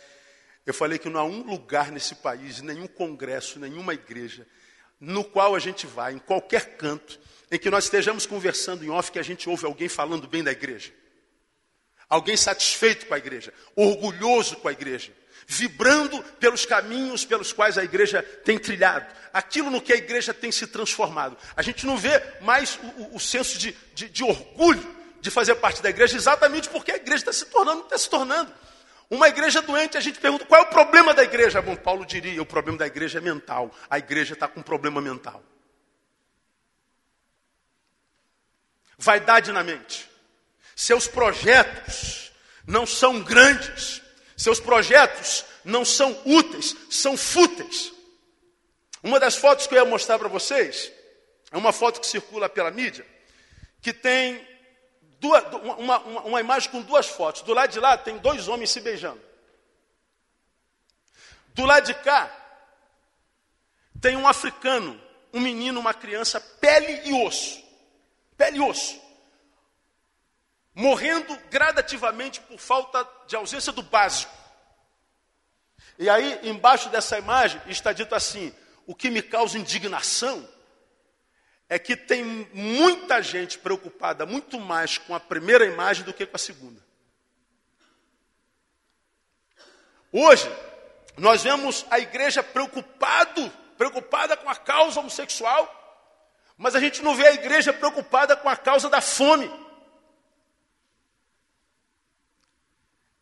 eu 0.65 0.73
falei 0.73 0.97
que 0.97 1.09
não 1.09 1.19
há 1.19 1.23
um 1.23 1.43
lugar 1.43 1.91
nesse 1.91 2.15
país, 2.15 2.61
nenhum 2.61 2.87
congresso, 2.87 3.59
nenhuma 3.59 3.93
igreja, 3.93 4.47
no 4.99 5.23
qual 5.23 5.55
a 5.55 5.59
gente 5.59 5.85
vai, 5.85 6.13
em 6.13 6.19
qualquer 6.19 6.77
canto, 6.77 7.19
em 7.51 7.59
que 7.59 7.69
nós 7.69 7.83
estejamos 7.83 8.25
conversando 8.25 8.83
em 8.83 8.89
off, 8.89 9.11
que 9.11 9.19
a 9.19 9.23
gente 9.23 9.47
ouve 9.47 9.65
alguém 9.65 9.87
falando 9.87 10.27
bem 10.27 10.43
da 10.43 10.51
igreja. 10.51 10.91
Alguém 12.09 12.37
satisfeito 12.37 13.05
com 13.07 13.13
a 13.13 13.17
igreja, 13.17 13.53
orgulhoso 13.75 14.57
com 14.57 14.67
a 14.67 14.71
igreja 14.71 15.11
vibrando 15.47 16.21
pelos 16.39 16.65
caminhos 16.65 17.23
pelos 17.23 17.53
quais 17.53 17.77
a 17.77 17.83
igreja 17.83 18.23
tem 18.43 18.57
trilhado, 18.57 19.05
aquilo 19.31 19.69
no 19.69 19.81
que 19.81 19.93
a 19.93 19.95
igreja 19.95 20.33
tem 20.33 20.51
se 20.51 20.67
transformado. 20.67 21.37
A 21.55 21.61
gente 21.61 21.85
não 21.85 21.97
vê 21.97 22.21
mais 22.41 22.79
o, 22.81 23.01
o, 23.01 23.15
o 23.15 23.19
senso 23.19 23.57
de, 23.57 23.75
de, 23.93 24.09
de, 24.09 24.23
orgulho 24.23 24.95
de 25.21 25.29
fazer 25.29 25.55
parte 25.55 25.81
da 25.81 25.89
igreja, 25.89 26.15
exatamente 26.15 26.69
porque 26.69 26.91
a 26.91 26.95
igreja 26.95 27.21
está 27.21 27.33
se 27.33 27.45
tornando, 27.45 27.81
está 27.81 27.97
se 27.97 28.09
tornando. 28.09 28.51
Uma 29.09 29.27
igreja 29.27 29.61
doente, 29.61 29.97
a 29.97 30.01
gente 30.01 30.19
pergunta 30.19 30.45
qual 30.45 30.61
é 30.61 30.63
o 30.63 30.69
problema 30.69 31.13
da 31.13 31.23
igreja? 31.23 31.61
Bom, 31.61 31.75
Paulo 31.75 32.05
diria: 32.05 32.41
o 32.41 32.45
problema 32.45 32.79
da 32.79 32.87
igreja 32.87 33.19
é 33.19 33.21
mental. 33.21 33.71
A 33.87 33.99
igreja 33.99 34.33
está 34.33 34.47
com 34.47 34.61
um 34.61 34.63
problema 34.63 34.99
mental. 34.99 35.43
Vaidade 38.97 39.51
na 39.51 39.63
mente. 39.63 40.09
Seus 40.75 41.07
projetos 41.07 42.31
não 42.67 42.85
são 42.85 43.21
grandes, 43.21 44.01
seus 44.35 44.59
projetos 44.59 45.45
não 45.63 45.85
são 45.85 46.21
úteis, 46.25 46.75
são 46.89 47.15
fúteis. 47.15 47.93
Uma 49.01 49.19
das 49.19 49.35
fotos 49.35 49.67
que 49.67 49.73
eu 49.73 49.79
ia 49.79 49.85
mostrar 49.85 50.19
para 50.19 50.27
vocês, 50.27 50.91
É 51.51 51.57
uma 51.57 51.71
foto 51.71 52.01
que 52.01 52.07
circula 52.07 52.49
pela 52.49 52.69
mídia, 52.71 53.05
que 53.81 53.93
tem 53.93 54.45
duas, 55.19 55.43
uma, 55.53 55.99
uma, 55.99 56.21
uma 56.21 56.39
imagem 56.41 56.69
com 56.69 56.81
duas 56.81 57.07
fotos. 57.07 57.43
Do 57.43 57.53
lado 57.53 57.71
de 57.71 57.79
lá 57.79 57.97
tem 57.97 58.17
dois 58.17 58.47
homens 58.47 58.71
se 58.71 58.81
beijando. 58.81 59.21
Do 61.53 61.63
lado 61.63 61.85
de 61.85 61.93
cá 61.93 62.29
tem 64.01 64.17
um 64.17 64.27
africano, 64.27 64.99
um 65.31 65.39
menino, 65.39 65.79
uma 65.79 65.93
criança, 65.93 66.41
pele 66.41 67.07
e 67.07 67.13
osso. 67.13 67.63
Pele 68.35 68.57
e 68.57 68.61
osso. 68.61 68.99
Morrendo 70.75 71.35
gradativamente 71.49 72.41
por 72.41 72.59
falta 72.59 73.07
de 73.27 73.35
ausência 73.35 73.71
do 73.71 73.81
básico. 73.81 74.33
E 75.97 76.09
aí, 76.09 76.39
embaixo 76.43 76.89
dessa 76.89 77.17
imagem, 77.17 77.61
está 77.67 77.93
dito 77.93 78.13
assim: 78.13 78.53
o 78.85 78.93
que 78.93 79.09
me 79.09 79.21
causa 79.21 79.57
indignação 79.57 80.47
é 81.67 81.79
que 81.79 81.95
tem 81.95 82.23
muita 82.53 83.21
gente 83.23 83.57
preocupada 83.57 84.25
muito 84.25 84.59
mais 84.59 84.97
com 84.97 85.15
a 85.15 85.19
primeira 85.19 85.65
imagem 85.65 86.03
do 86.03 86.13
que 86.13 86.25
com 86.25 86.35
a 86.35 86.39
segunda. 86.39 86.83
Hoje, 90.11 90.49
nós 91.17 91.43
vemos 91.43 91.85
a 91.89 91.99
igreja 91.99 92.43
preocupado, 92.43 93.51
preocupada 93.77 94.37
com 94.37 94.49
a 94.49 94.55
causa 94.55 94.99
homossexual, 94.99 95.83
mas 96.57 96.75
a 96.75 96.79
gente 96.79 97.01
não 97.01 97.15
vê 97.15 97.27
a 97.27 97.33
igreja 97.33 97.73
preocupada 97.73 98.35
com 98.35 98.47
a 98.47 98.55
causa 98.55 98.89
da 98.89 99.01
fome. 99.01 99.49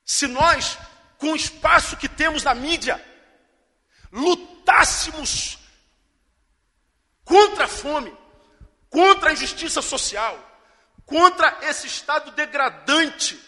Se 0.05 0.27
nós, 0.27 0.77
com 1.17 1.31
o 1.31 1.35
espaço 1.35 1.97
que 1.97 2.09
temos 2.09 2.43
na 2.43 2.53
mídia, 2.53 3.03
lutássemos 4.11 5.57
contra 7.23 7.65
a 7.65 7.67
fome, 7.67 8.15
contra 8.89 9.29
a 9.29 9.33
injustiça 9.33 9.81
social, 9.81 10.37
contra 11.05 11.57
esse 11.63 11.87
estado 11.87 12.31
degradante 12.31 13.39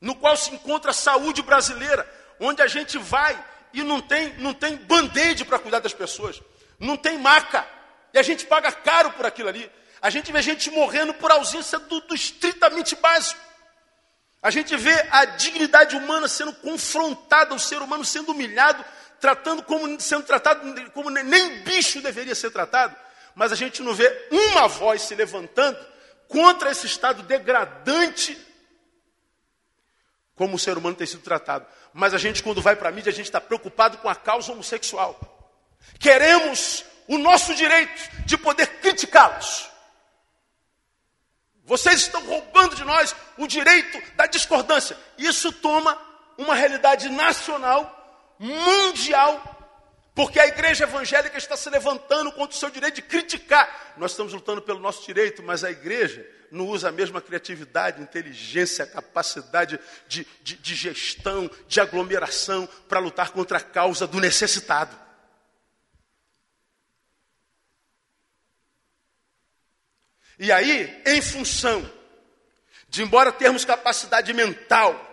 no 0.00 0.14
qual 0.14 0.36
se 0.36 0.54
encontra 0.54 0.90
a 0.90 0.94
saúde 0.94 1.42
brasileira, 1.42 2.08
onde 2.40 2.62
a 2.62 2.66
gente 2.66 2.98
vai 2.98 3.42
e 3.72 3.82
não 3.82 4.00
tem, 4.00 4.34
não 4.38 4.54
tem 4.54 4.76
band-aid 4.76 5.44
para 5.44 5.58
cuidar 5.58 5.80
das 5.80 5.92
pessoas, 5.92 6.40
não 6.78 6.96
tem 6.96 7.18
maca, 7.18 7.66
e 8.12 8.18
a 8.18 8.22
gente 8.22 8.46
paga 8.46 8.72
caro 8.72 9.12
por 9.12 9.26
aquilo 9.26 9.48
ali. 9.48 9.70
A 10.00 10.10
gente 10.10 10.30
vê 10.30 10.40
gente 10.40 10.70
morrendo 10.70 11.12
por 11.14 11.30
ausência 11.30 11.78
do, 11.78 12.00
do 12.00 12.14
estritamente 12.14 12.94
básico. 12.96 13.40
A 14.42 14.50
gente 14.50 14.76
vê 14.76 15.06
a 15.10 15.24
dignidade 15.24 15.96
humana 15.96 16.28
sendo 16.28 16.52
confrontada, 16.54 17.54
o 17.54 17.58
ser 17.58 17.82
humano 17.82 18.04
sendo 18.04 18.32
humilhado, 18.32 18.84
tratando 19.20 19.62
como 19.62 20.00
sendo 20.00 20.22
tratado 20.22 20.90
como 20.92 21.10
nem 21.10 21.60
bicho 21.62 22.00
deveria 22.00 22.34
ser 22.34 22.50
tratado 22.50 22.94
mas 23.38 23.52
a 23.52 23.54
gente 23.54 23.84
não 23.84 23.94
vê 23.94 24.28
uma 24.32 24.66
voz 24.66 25.02
se 25.02 25.14
levantando 25.14 25.78
contra 26.26 26.72
esse 26.72 26.86
estado 26.86 27.22
degradante 27.22 28.36
como 30.34 30.56
o 30.56 30.58
ser 30.58 30.76
humano 30.76 30.96
tem 30.96 31.06
sido 31.06 31.22
tratado. 31.22 31.64
Mas 31.94 32.12
a 32.14 32.18
gente, 32.18 32.42
quando 32.42 32.60
vai 32.60 32.74
para 32.74 32.88
a 32.88 32.92
mídia, 32.92 33.10
a 33.10 33.14
gente 33.14 33.26
está 33.26 33.40
preocupado 33.40 33.98
com 33.98 34.08
a 34.08 34.14
causa 34.16 34.50
homossexual. 34.50 35.16
Queremos 36.00 36.84
o 37.06 37.16
nosso 37.16 37.54
direito 37.54 38.10
de 38.26 38.36
poder 38.36 38.80
criticá-los. 38.80 39.70
Vocês 41.68 42.00
estão 42.00 42.24
roubando 42.24 42.74
de 42.74 42.82
nós 42.82 43.14
o 43.36 43.46
direito 43.46 44.00
da 44.16 44.26
discordância. 44.26 44.96
Isso 45.18 45.52
toma 45.52 46.00
uma 46.38 46.54
realidade 46.54 47.10
nacional, 47.10 48.34
mundial, 48.38 49.54
porque 50.14 50.40
a 50.40 50.46
igreja 50.46 50.84
evangélica 50.84 51.36
está 51.36 51.58
se 51.58 51.68
levantando 51.68 52.32
contra 52.32 52.56
o 52.56 52.58
seu 52.58 52.70
direito 52.70 52.94
de 52.94 53.02
criticar. 53.02 53.92
Nós 53.98 54.12
estamos 54.12 54.32
lutando 54.32 54.62
pelo 54.62 54.80
nosso 54.80 55.04
direito, 55.04 55.42
mas 55.42 55.62
a 55.62 55.70
igreja 55.70 56.26
não 56.50 56.66
usa 56.66 56.88
a 56.88 56.92
mesma 56.92 57.20
criatividade, 57.20 58.00
inteligência, 58.00 58.86
capacidade 58.86 59.78
de, 60.08 60.26
de, 60.42 60.56
de 60.56 60.74
gestão, 60.74 61.50
de 61.68 61.82
aglomeração 61.82 62.66
para 62.88 62.98
lutar 62.98 63.30
contra 63.30 63.58
a 63.58 63.60
causa 63.60 64.06
do 64.06 64.18
necessitado. 64.18 65.07
E 70.38 70.52
aí, 70.52 71.02
em 71.04 71.20
função 71.20 71.88
de, 72.88 73.02
embora 73.02 73.32
termos 73.32 73.64
capacidade 73.64 74.32
mental, 74.32 75.04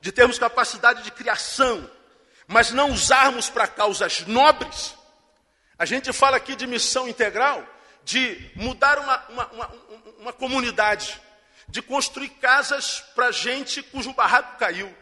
de 0.00 0.12
termos 0.12 0.38
capacidade 0.38 1.02
de 1.02 1.10
criação, 1.10 1.90
mas 2.46 2.70
não 2.70 2.90
usarmos 2.90 3.50
para 3.50 3.66
causas 3.66 4.20
nobres, 4.26 4.94
a 5.78 5.84
gente 5.84 6.12
fala 6.12 6.36
aqui 6.36 6.56
de 6.56 6.66
missão 6.66 7.08
integral, 7.08 7.66
de 8.04 8.50
mudar 8.54 8.98
uma, 8.98 9.24
uma, 9.28 9.46
uma, 9.48 9.74
uma 10.18 10.32
comunidade, 10.32 11.20
de 11.68 11.82
construir 11.82 12.30
casas 12.30 13.04
para 13.14 13.30
gente 13.30 13.82
cujo 13.82 14.12
barraco 14.12 14.58
caiu, 14.58 14.94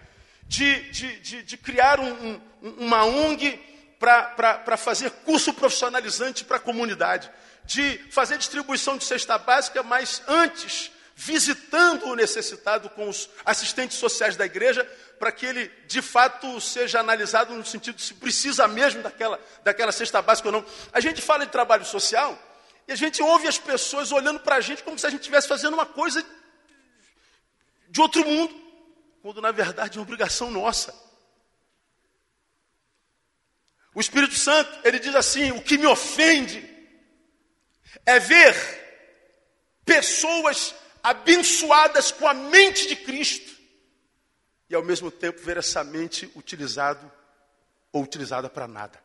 de, 0.42 0.90
de, 0.90 1.20
de, 1.20 1.42
de 1.42 1.56
criar 1.56 2.00
um, 2.00 2.40
um, 2.62 2.70
uma 2.78 3.04
ONG 3.04 3.60
para 3.98 4.76
fazer 4.76 5.10
curso 5.10 5.52
profissionalizante 5.54 6.44
para 6.44 6.56
a 6.56 6.60
comunidade, 6.60 7.30
de 7.66 7.98
fazer 8.10 8.38
distribuição 8.38 8.96
de 8.96 9.04
cesta 9.04 9.36
básica, 9.36 9.82
mas 9.82 10.22
antes 10.26 10.90
visitando 11.18 12.08
o 12.08 12.14
necessitado 12.14 12.90
com 12.90 13.08
os 13.08 13.30
assistentes 13.42 13.96
sociais 13.96 14.36
da 14.36 14.44
igreja, 14.44 14.84
para 15.18 15.32
que 15.32 15.46
ele 15.46 15.68
de 15.86 16.02
fato 16.02 16.60
seja 16.60 17.00
analisado 17.00 17.54
no 17.54 17.64
sentido 17.64 17.96
de 17.96 18.02
se 18.02 18.12
precisa 18.14 18.68
mesmo 18.68 19.02
daquela, 19.02 19.40
daquela 19.64 19.90
cesta 19.92 20.20
básica 20.20 20.48
ou 20.48 20.52
não. 20.52 20.66
A 20.92 21.00
gente 21.00 21.22
fala 21.22 21.46
de 21.46 21.52
trabalho 21.52 21.86
social 21.86 22.38
e 22.86 22.92
a 22.92 22.96
gente 22.96 23.22
ouve 23.22 23.48
as 23.48 23.58
pessoas 23.58 24.12
olhando 24.12 24.40
para 24.40 24.56
a 24.56 24.60
gente 24.60 24.82
como 24.82 24.98
se 24.98 25.06
a 25.06 25.10
gente 25.10 25.20
estivesse 25.20 25.48
fazendo 25.48 25.72
uma 25.72 25.86
coisa 25.86 26.22
de 27.88 28.00
outro 28.00 28.22
mundo, 28.22 28.54
quando 29.22 29.40
na 29.40 29.50
verdade 29.50 29.96
é 29.96 29.98
uma 29.98 30.04
obrigação 30.04 30.50
nossa. 30.50 30.94
O 33.94 34.00
Espírito 34.00 34.34
Santo, 34.34 34.70
ele 34.84 34.98
diz 34.98 35.14
assim: 35.14 35.50
o 35.52 35.62
que 35.62 35.78
me 35.78 35.86
ofende 35.86 36.75
é 38.04 38.18
ver 38.18 38.54
pessoas 39.84 40.74
abençoadas 41.02 42.10
com 42.10 42.26
a 42.26 42.34
mente 42.34 42.88
de 42.88 42.96
Cristo, 42.96 43.54
e 44.68 44.74
ao 44.74 44.82
mesmo 44.82 45.10
tempo 45.10 45.40
ver 45.40 45.56
essa 45.56 45.84
mente 45.84 46.30
utilizado 46.34 47.10
ou 47.92 48.02
utilizada 48.02 48.50
para 48.50 48.66
nada. 48.66 49.00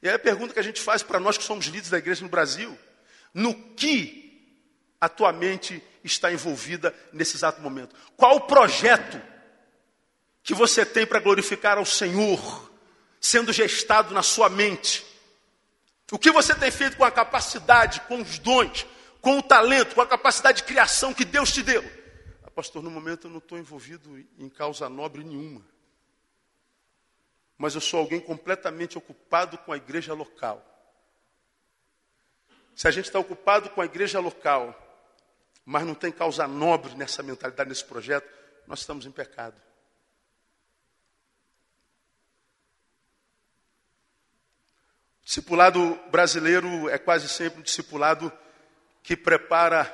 E 0.00 0.08
aí 0.08 0.14
a 0.14 0.18
pergunta 0.18 0.54
que 0.54 0.60
a 0.60 0.64
gente 0.64 0.80
faz 0.80 1.02
para 1.02 1.18
nós 1.18 1.36
que 1.36 1.44
somos 1.44 1.66
líderes 1.66 1.90
da 1.90 1.98
igreja 1.98 2.22
no 2.22 2.28
Brasil, 2.28 2.78
no 3.34 3.54
que 3.74 4.22
a 5.00 5.08
tua 5.08 5.32
mente 5.32 5.82
está 6.04 6.32
envolvida 6.32 6.94
nesse 7.12 7.36
exato 7.36 7.60
momento? 7.60 7.94
Qual 8.16 8.36
o 8.36 8.40
projeto 8.42 9.20
que 10.42 10.54
você 10.54 10.86
tem 10.86 11.04
para 11.04 11.20
glorificar 11.20 11.78
ao 11.78 11.84
Senhor, 11.84 12.70
sendo 13.20 13.52
gestado 13.52 14.14
na 14.14 14.22
sua 14.22 14.48
mente? 14.48 15.04
O 16.12 16.18
que 16.18 16.30
você 16.30 16.54
tem 16.54 16.70
feito 16.70 16.98
com 16.98 17.04
a 17.04 17.10
capacidade, 17.10 18.02
com 18.02 18.20
os 18.20 18.38
dons, 18.38 18.86
com 19.22 19.38
o 19.38 19.42
talento, 19.42 19.94
com 19.94 20.02
a 20.02 20.06
capacidade 20.06 20.58
de 20.58 20.64
criação 20.64 21.14
que 21.14 21.24
Deus 21.24 21.50
te 21.50 21.62
deu. 21.62 21.82
Ah, 22.44 22.50
pastor, 22.50 22.82
no 22.82 22.90
momento 22.90 23.26
eu 23.26 23.30
não 23.30 23.38
estou 23.38 23.58
envolvido 23.58 24.18
em 24.38 24.48
causa 24.50 24.90
nobre 24.90 25.24
nenhuma. 25.24 25.62
Mas 27.56 27.74
eu 27.74 27.80
sou 27.80 27.98
alguém 27.98 28.20
completamente 28.20 28.98
ocupado 28.98 29.56
com 29.56 29.72
a 29.72 29.76
igreja 29.78 30.12
local. 30.12 30.62
Se 32.76 32.86
a 32.86 32.90
gente 32.90 33.06
está 33.06 33.18
ocupado 33.18 33.70
com 33.70 33.80
a 33.80 33.86
igreja 33.86 34.20
local, 34.20 34.76
mas 35.64 35.86
não 35.86 35.94
tem 35.94 36.12
causa 36.12 36.46
nobre 36.46 36.94
nessa 36.94 37.22
mentalidade, 37.22 37.70
nesse 37.70 37.86
projeto, 37.86 38.28
nós 38.66 38.80
estamos 38.80 39.06
em 39.06 39.10
pecado. 39.10 39.58
Discipulado 45.32 45.98
brasileiro 46.10 46.90
é 46.90 46.98
quase 46.98 47.26
sempre 47.26 47.58
um 47.58 47.62
discipulado 47.62 48.30
que 49.02 49.16
prepara 49.16 49.90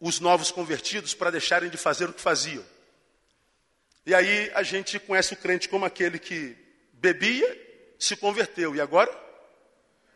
os 0.00 0.18
novos 0.18 0.50
convertidos 0.50 1.12
para 1.12 1.28
deixarem 1.30 1.68
de 1.68 1.76
fazer 1.76 2.08
o 2.08 2.12
que 2.14 2.22
faziam. 2.22 2.64
E 4.06 4.14
aí 4.14 4.50
a 4.54 4.62
gente 4.62 4.98
conhece 4.98 5.34
o 5.34 5.36
crente 5.36 5.68
como 5.68 5.84
aquele 5.84 6.18
que 6.18 6.56
bebia, 6.94 7.46
se 7.98 8.16
converteu 8.16 8.74
e 8.74 8.80
agora 8.80 9.14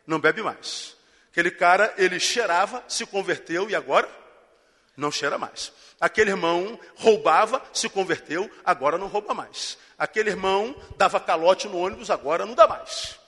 não 0.06 0.18
bebe 0.18 0.42
mais. 0.42 0.96
Aquele 1.30 1.50
cara, 1.50 1.92
ele 1.98 2.18
cheirava, 2.18 2.82
se 2.88 3.04
converteu 3.04 3.68
e 3.68 3.74
agora 3.74 4.08
não 4.96 5.12
cheira 5.12 5.36
mais. 5.36 5.70
Aquele 6.00 6.30
irmão 6.30 6.80
roubava, 6.94 7.62
se 7.74 7.90
converteu, 7.90 8.50
agora 8.64 8.96
não 8.96 9.06
rouba 9.06 9.34
mais. 9.34 9.76
Aquele 9.98 10.30
irmão 10.30 10.74
dava 10.96 11.20
calote 11.20 11.68
no 11.68 11.76
ônibus, 11.76 12.08
agora 12.08 12.46
não 12.46 12.54
dá 12.54 12.66
mais. 12.66 13.19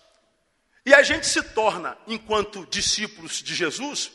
E 0.85 0.95
a 0.95 1.03
gente 1.03 1.27
se 1.27 1.43
torna, 1.43 1.97
enquanto 2.07 2.67
discípulos 2.67 3.43
de 3.43 3.55
Jesus, 3.55 4.11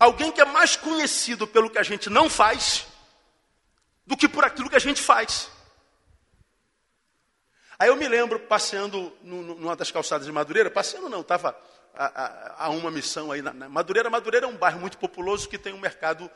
Alguém 0.00 0.32
que 0.32 0.40
é 0.40 0.46
mais 0.46 0.76
conhecido 0.76 1.46
pelo 1.46 1.68
que 1.68 1.76
a 1.76 1.82
gente 1.82 2.08
não 2.08 2.30
faz 2.30 2.86
do 4.06 4.16
que 4.16 4.26
por 4.26 4.42
aquilo 4.42 4.70
que 4.70 4.76
a 4.76 4.80
gente 4.80 5.02
faz. 5.02 5.50
Aí 7.78 7.88
eu 7.88 7.96
me 7.96 8.08
lembro 8.08 8.40
passeando 8.40 9.14
numa 9.22 9.76
das 9.76 9.90
calçadas 9.90 10.26
de 10.26 10.32
Madureira, 10.32 10.70
passeando 10.70 11.10
não, 11.10 11.20
estava 11.20 11.54
a, 11.94 12.06
a, 12.06 12.64
a 12.64 12.68
uma 12.70 12.90
missão 12.90 13.30
aí 13.30 13.42
na, 13.42 13.52
na, 13.52 13.68
Madureira. 13.68 14.08
Madureira 14.08 14.46
é 14.46 14.48
um 14.48 14.56
bairro 14.56 14.80
muito 14.80 14.96
populoso 14.96 15.46
que 15.46 15.58
tem 15.58 15.74
um 15.74 15.78
mercado 15.78 16.30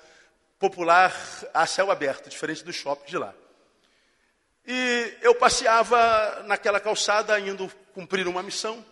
popular 0.59 1.15
a 1.55 1.67
céu 1.67 1.91
aberto, 1.91 2.29
diferente 2.29 2.63
do 2.63 2.73
shopping 2.73 3.07
de 3.07 3.17
lá. 3.17 3.33
E 4.67 5.17
eu 5.23 5.35
passeava 5.35 6.43
naquela 6.45 6.81
calçada 6.81 7.41
indo 7.41 7.73
cumprir 7.95 8.29
uma 8.29 8.43
missão. 8.43 8.85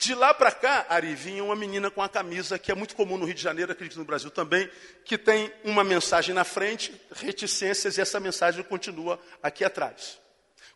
De 0.00 0.14
lá 0.14 0.32
para 0.32 0.50
cá, 0.50 0.86
Ari, 0.88 1.14
vinha 1.14 1.44
uma 1.44 1.54
menina 1.54 1.90
com 1.90 2.00
a 2.00 2.08
camisa 2.08 2.58
que 2.58 2.72
é 2.72 2.74
muito 2.74 2.96
comum 2.96 3.18
no 3.18 3.26
Rio 3.26 3.34
de 3.34 3.42
Janeiro, 3.42 3.70
acredito 3.70 3.98
no 3.98 4.04
Brasil 4.06 4.30
também, 4.30 4.66
que 5.04 5.18
tem 5.18 5.52
uma 5.62 5.84
mensagem 5.84 6.34
na 6.34 6.42
frente, 6.42 6.98
reticências, 7.12 7.98
e 7.98 8.00
essa 8.00 8.18
mensagem 8.18 8.64
continua 8.64 9.20
aqui 9.42 9.62
atrás. 9.62 10.18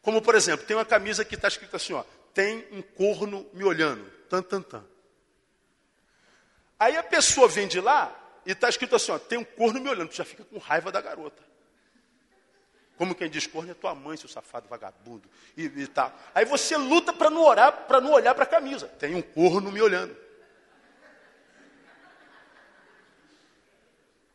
Como, 0.03 0.21
por 0.21 0.35
exemplo, 0.35 0.67
tem 0.67 0.77
uma 0.77 0.85
camisa 0.85 1.25
que 1.25 1.37
está 1.37 1.49
escrito 1.49 1.75
assim, 1.75 1.95
ó, 1.95 2.05
tem 2.35 2.69
um 2.71 2.83
corno 2.83 3.49
me 3.55 3.65
olhando, 3.65 4.05
tan, 4.29 4.43
tan, 4.43 4.61
tan. 4.61 4.85
Aí 6.79 6.95
a 6.95 7.03
pessoa 7.03 7.49
vem 7.49 7.67
de 7.67 7.81
lá 7.81 8.15
e 8.45 8.53
está 8.53 8.69
escrito 8.69 8.95
assim, 8.95 9.11
ó, 9.11 9.19
tem 9.19 9.39
um 9.39 9.45
corno 9.45 9.81
me 9.81 9.89
olhando, 9.89 10.11
tu 10.11 10.17
já 10.17 10.25
fica 10.27 10.45
com 10.45 10.59
raiva 10.59 10.93
da 10.93 11.01
garota. 11.01 11.43
Como 12.97 13.15
quem 13.15 13.29
diz, 13.29 13.47
corno 13.47 13.73
é 13.73 13.75
tua 13.75 13.95
mãe, 13.95 14.17
seu 14.17 14.29
safado 14.29 14.69
vagabundo. 14.69 15.29
E, 15.57 15.65
e 15.65 15.87
tal. 15.87 16.13
Aí 16.35 16.45
você 16.45 16.77
luta 16.77 17.13
para 17.13 17.29
não 17.29 17.43
orar, 17.43 17.73
para 17.87 18.01
não 18.01 18.13
olhar 18.13 18.35
para 18.35 18.45
a 18.45 18.47
camisa. 18.47 18.87
Tem 18.87 19.15
um 19.15 19.23
corno 19.23 19.73
me 19.73 19.83
olhando. 19.83 20.17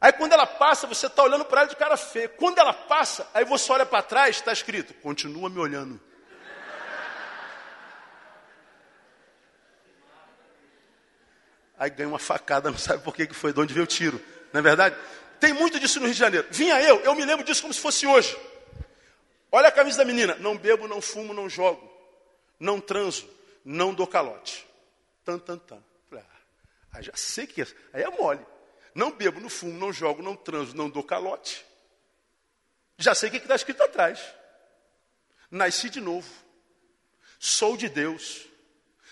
Aí 0.02 0.14
quando 0.14 0.32
ela 0.32 0.46
passa, 0.46 0.88
você 0.88 1.08
está 1.08 1.24
olhando 1.24 1.44
para 1.46 1.62
ela 1.62 1.70
de 1.70 1.76
cara 1.76 1.98
feia. 1.98 2.30
Quando 2.30 2.58
ela 2.60 2.74
passa, 2.74 3.28
aí 3.34 3.44
você 3.44 3.72
olha 3.72 3.86
para 3.86 4.02
trás, 4.02 4.38
está 4.38 4.52
escrito, 4.54 4.94
continua 4.96 5.50
me 5.50 5.60
olhando. 5.60 6.00
Aí 11.78 11.90
ganha 11.90 12.10
uma 12.10 12.20
facada, 12.20 12.70
não 12.70 12.78
sabe 12.78 13.04
por 13.04 13.16
que 13.16 13.34
foi, 13.34 13.54
de 13.54 13.60
onde 13.60 13.74
veio 13.74 13.86
o 13.86 13.88
tiro. 13.88 14.22
Não 14.52 14.60
é 14.60 14.62
verdade? 14.62 14.98
Tem 15.40 15.54
muito 15.54 15.80
disso 15.80 16.00
no 16.00 16.06
Rio 16.06 16.14
de 16.14 16.20
Janeiro. 16.20 16.48
Vinha 16.52 16.82
eu, 16.82 17.00
eu 17.02 17.16
me 17.16 17.24
lembro 17.24 17.46
disso 17.46 17.62
como 17.62 17.74
se 17.74 17.80
fosse 17.80 18.06
hoje. 18.06 18.38
Olha 19.52 19.70
a 19.70 19.72
camisa 19.72 20.00
da 20.00 20.06
menina. 20.06 20.36
Não 20.36 20.58
bebo, 20.58 20.88
não 20.88 21.02
fumo, 21.02 21.34
não 21.34 21.50
jogo. 21.50 21.90
Não 22.60 22.80
transo, 22.80 23.30
não 23.64 23.94
dou 23.94 24.06
calote. 24.06 24.68
Tan, 25.24 25.40
tan, 25.40 25.58
tan. 25.58 25.82
Ah, 26.92 27.02
já 27.02 27.16
sei 27.16 27.46
que 27.46 27.62
é. 27.62 27.68
Aí 27.94 28.04
é 28.04 28.10
mole. 28.10 28.46
Não 28.94 29.12
bebo, 29.12 29.40
não 29.40 29.50
fumo, 29.50 29.78
não 29.78 29.94
jogo, 29.94 30.22
não 30.22 30.36
transo, 30.36 30.76
não 30.76 30.90
dou 30.90 31.04
calote. 31.04 31.66
Já 32.98 33.14
sei 33.16 33.30
o 33.30 33.32
que 33.32 33.38
está 33.38 33.56
escrito 33.56 33.82
atrás. 33.84 34.20
Nasci 35.50 35.90
de 35.90 36.02
novo. 36.02 36.30
Sou 37.40 37.78
de 37.78 37.88
Deus. 37.88 38.46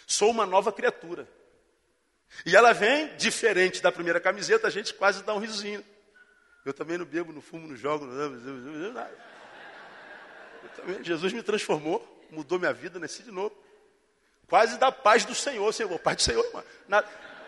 Sou 0.05 0.29
uma 0.31 0.45
nova 0.45 0.71
criatura. 0.71 1.27
E 2.45 2.55
ela 2.55 2.73
vem, 2.73 3.15
diferente 3.15 3.81
da 3.81 3.91
primeira 3.91 4.19
camiseta, 4.19 4.67
a 4.67 4.69
gente 4.69 4.93
quase 4.93 5.23
dá 5.23 5.33
um 5.33 5.39
risinho. 5.39 5.83
Eu 6.65 6.73
também 6.73 6.97
não 6.97 7.05
bebo, 7.05 7.31
não 7.31 7.41
fumo, 7.41 7.67
não 7.67 7.75
jogo, 7.75 8.05
não 8.05 8.93
Jesus 11.03 11.33
me 11.33 11.43
transformou, 11.43 12.25
mudou 12.31 12.59
minha 12.59 12.73
vida, 12.73 12.99
nasci 12.99 13.23
de 13.23 13.31
novo. 13.31 13.55
Quase 14.47 14.77
da 14.77 14.91
paz 14.91 15.25
do 15.25 15.35
Senhor, 15.35 15.73
Senhor, 15.73 15.99
paz 15.99 16.17
do 16.17 16.21
Senhor, 16.23 16.45
irmão. 16.45 16.63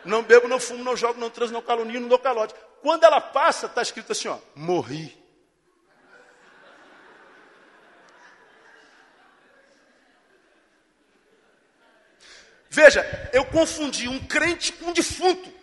Não 0.04 0.24
bebo, 0.24 0.48
não 0.48 0.60
fumo, 0.60 0.84
não 0.84 0.96
jogo, 0.96 1.20
não 1.20 1.30
transo, 1.30 1.54
não 1.54 1.62
calunio, 1.62 2.00
não 2.00 2.08
dou 2.10 2.20
calote. 2.20 2.54
Quando 2.82 3.04
ela 3.04 3.20
passa, 3.20 3.66
está 3.66 3.82
escrito 3.82 4.12
assim, 4.12 4.28
ó, 4.28 4.38
morri. 4.56 5.18
Veja, 12.70 13.30
eu 13.34 13.44
confundi 13.46 14.08
um 14.08 14.26
crente 14.26 14.72
com 14.74 14.88
um 14.88 14.94
defunto. 14.94 15.59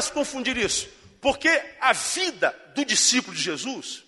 Fácil 0.00 0.14
confundir 0.14 0.56
isso? 0.56 0.88
Porque 1.20 1.50
a 1.78 1.92
vida 1.92 2.58
do 2.74 2.86
discípulo 2.86 3.36
de 3.36 3.42
Jesus 3.42 4.02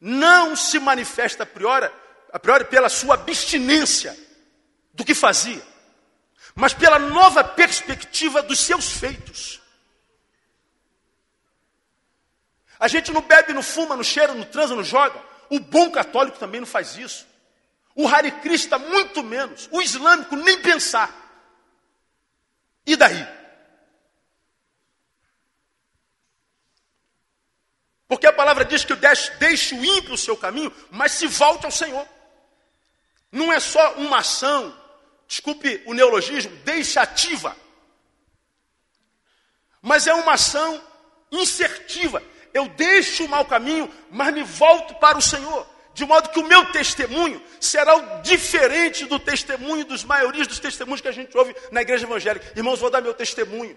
não 0.00 0.56
se 0.56 0.78
manifesta 0.78 1.42
a 1.42 1.46
priori, 1.46 1.90
a 2.32 2.38
priori 2.38 2.64
pela 2.64 2.88
sua 2.88 3.16
abstinência 3.16 4.18
do 4.94 5.04
que 5.04 5.14
fazia, 5.14 5.62
mas 6.54 6.72
pela 6.72 6.98
nova 6.98 7.44
perspectiva 7.44 8.42
dos 8.42 8.58
seus 8.60 8.90
feitos. 8.90 9.60
A 12.80 12.88
gente 12.88 13.12
não 13.12 13.20
bebe, 13.20 13.52
não 13.52 13.62
fuma, 13.62 13.94
não 13.94 14.02
cheira, 14.02 14.32
não 14.32 14.44
transa, 14.44 14.74
não 14.74 14.82
joga. 14.82 15.22
O 15.50 15.60
bom 15.60 15.90
católico 15.90 16.38
também 16.38 16.62
não 16.62 16.66
faz 16.66 16.96
isso. 16.96 17.26
O 17.94 18.08
Hare 18.08 18.30
Krishna 18.30 18.78
muito 18.78 19.22
menos. 19.22 19.68
O 19.70 19.82
islâmico 19.82 20.36
nem 20.36 20.58
pensar. 20.62 21.14
E 22.86 22.96
daí? 22.96 23.41
Porque 28.12 28.26
a 28.26 28.32
palavra 28.32 28.62
diz 28.62 28.84
que 28.84 28.94
deixe 29.38 29.74
o 29.74 29.82
ímpio 29.82 30.12
o 30.12 30.18
seu 30.18 30.36
caminho, 30.36 30.70
mas 30.90 31.12
se 31.12 31.26
volte 31.26 31.64
ao 31.64 31.72
Senhor. 31.72 32.06
Não 33.32 33.50
é 33.50 33.58
só 33.58 33.94
uma 33.94 34.18
ação, 34.18 34.78
desculpe 35.26 35.82
o 35.86 35.94
neologismo, 35.94 36.54
deixativa. 36.56 37.56
Mas 39.80 40.06
é 40.06 40.12
uma 40.12 40.34
ação 40.34 40.78
insertiva. 41.30 42.22
Eu 42.52 42.68
deixo 42.68 43.24
o 43.24 43.28
mau 43.30 43.46
caminho, 43.46 43.90
mas 44.10 44.34
me 44.34 44.42
volto 44.42 44.94
para 44.96 45.16
o 45.16 45.22
Senhor. 45.22 45.66
De 45.94 46.04
modo 46.04 46.28
que 46.28 46.38
o 46.38 46.46
meu 46.46 46.70
testemunho 46.70 47.42
será 47.58 47.96
o 47.96 48.20
diferente 48.20 49.06
do 49.06 49.18
testemunho 49.18 49.86
dos 49.86 50.04
maiorias 50.04 50.46
dos 50.46 50.60
testemunhos 50.60 51.00
que 51.00 51.08
a 51.08 51.12
gente 51.12 51.34
ouve 51.34 51.56
na 51.70 51.80
igreja 51.80 52.04
evangélica. 52.04 52.52
Irmãos, 52.54 52.78
vou 52.78 52.90
dar 52.90 53.00
meu 53.00 53.14
testemunho. 53.14 53.74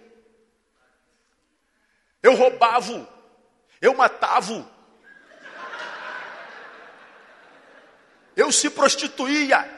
Eu 2.21 2.35
roubava 2.35 3.14
eu 3.81 3.93
matava. 3.93 4.65
Eu 8.35 8.51
se 8.51 8.69
prostituía. 8.69 9.73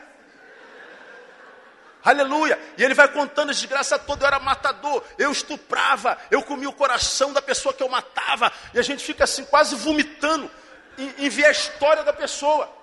Aleluia. 2.03 2.59
E 2.77 2.83
ele 2.83 2.93
vai 2.93 3.07
contando 3.07 3.49
a 3.49 3.53
desgraça 3.53 3.99
toda. 3.99 4.23
Eu 4.23 4.27
era 4.27 4.39
matador, 4.39 5.03
eu 5.17 5.31
estuprava, 5.31 6.17
eu 6.31 6.41
comia 6.41 6.69
o 6.69 6.73
coração 6.73 7.33
da 7.33 7.41
pessoa 7.41 7.73
que 7.73 7.83
eu 7.83 7.89
matava. 7.89 8.51
E 8.73 8.79
a 8.79 8.81
gente 8.81 9.03
fica 9.03 9.25
assim, 9.25 9.43
quase 9.45 9.75
vomitando 9.75 10.49
em, 10.97 11.25
em 11.25 11.29
ver 11.29 11.45
a 11.45 11.51
história 11.51 12.03
da 12.03 12.13
pessoa. 12.13 12.73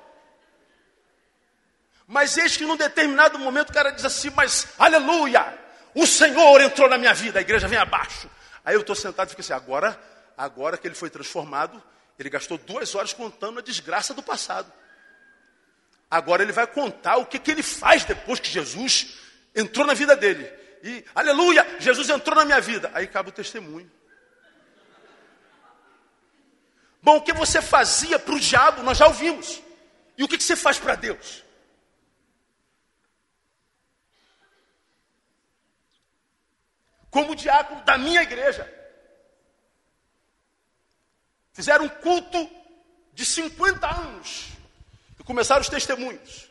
Mas 2.06 2.36
eis 2.36 2.56
que 2.56 2.66
num 2.66 2.76
determinado 2.76 3.38
momento 3.38 3.70
o 3.70 3.72
cara 3.72 3.90
diz 3.90 4.04
assim: 4.04 4.30
Mas 4.30 4.68
aleluia, 4.78 5.58
o 5.94 6.06
Senhor 6.06 6.60
entrou 6.60 6.88
na 6.88 6.98
minha 6.98 7.14
vida. 7.14 7.38
A 7.38 7.42
igreja 7.42 7.66
vem 7.66 7.78
abaixo. 7.78 8.28
Aí 8.64 8.74
eu 8.74 8.82
estou 8.82 8.94
sentado 8.94 9.28
e 9.28 9.30
fico 9.30 9.40
assim: 9.40 9.54
Agora 9.54 9.98
agora 10.36 10.76
que 10.76 10.86
ele 10.86 10.94
foi 10.94 11.10
transformado, 11.10 11.82
ele 12.18 12.30
gastou 12.30 12.58
duas 12.58 12.94
horas 12.94 13.12
contando 13.12 13.58
a 13.58 13.62
desgraça 13.62 14.14
do 14.14 14.22
passado. 14.22 14.72
Agora 16.10 16.42
ele 16.42 16.52
vai 16.52 16.66
contar 16.66 17.16
o 17.16 17.26
que, 17.26 17.38
que 17.38 17.50
ele 17.50 17.62
faz 17.62 18.04
depois 18.04 18.38
que 18.38 18.48
Jesus 18.48 19.18
entrou 19.54 19.86
na 19.86 19.94
vida 19.94 20.14
dele. 20.14 20.44
E, 20.82 21.04
aleluia, 21.14 21.66
Jesus 21.80 22.08
entrou 22.10 22.36
na 22.36 22.44
minha 22.44 22.60
vida. 22.60 22.90
Aí 22.94 23.06
cabe 23.06 23.30
o 23.30 23.32
testemunho. 23.32 23.90
Bom, 27.02 27.16
o 27.16 27.22
que 27.22 27.32
você 27.32 27.60
fazia 27.60 28.18
para 28.18 28.34
o 28.34 28.40
diabo, 28.40 28.82
nós 28.82 28.98
já 28.98 29.06
ouvimos. 29.06 29.62
E 30.16 30.24
o 30.24 30.28
que, 30.28 30.38
que 30.38 30.44
você 30.44 30.56
faz 30.56 30.78
para 30.78 30.94
Deus? 30.94 31.42
Como 37.10 37.34
diácono 37.36 37.82
da 37.84 37.96
minha 37.98 38.22
igreja, 38.22 38.72
Fizeram 41.54 41.84
um 41.84 41.88
culto 41.88 42.50
de 43.14 43.24
50 43.24 43.86
anos. 43.86 44.48
E 45.18 45.22
começaram 45.22 45.62
os 45.62 45.68
testemunhos. 45.68 46.50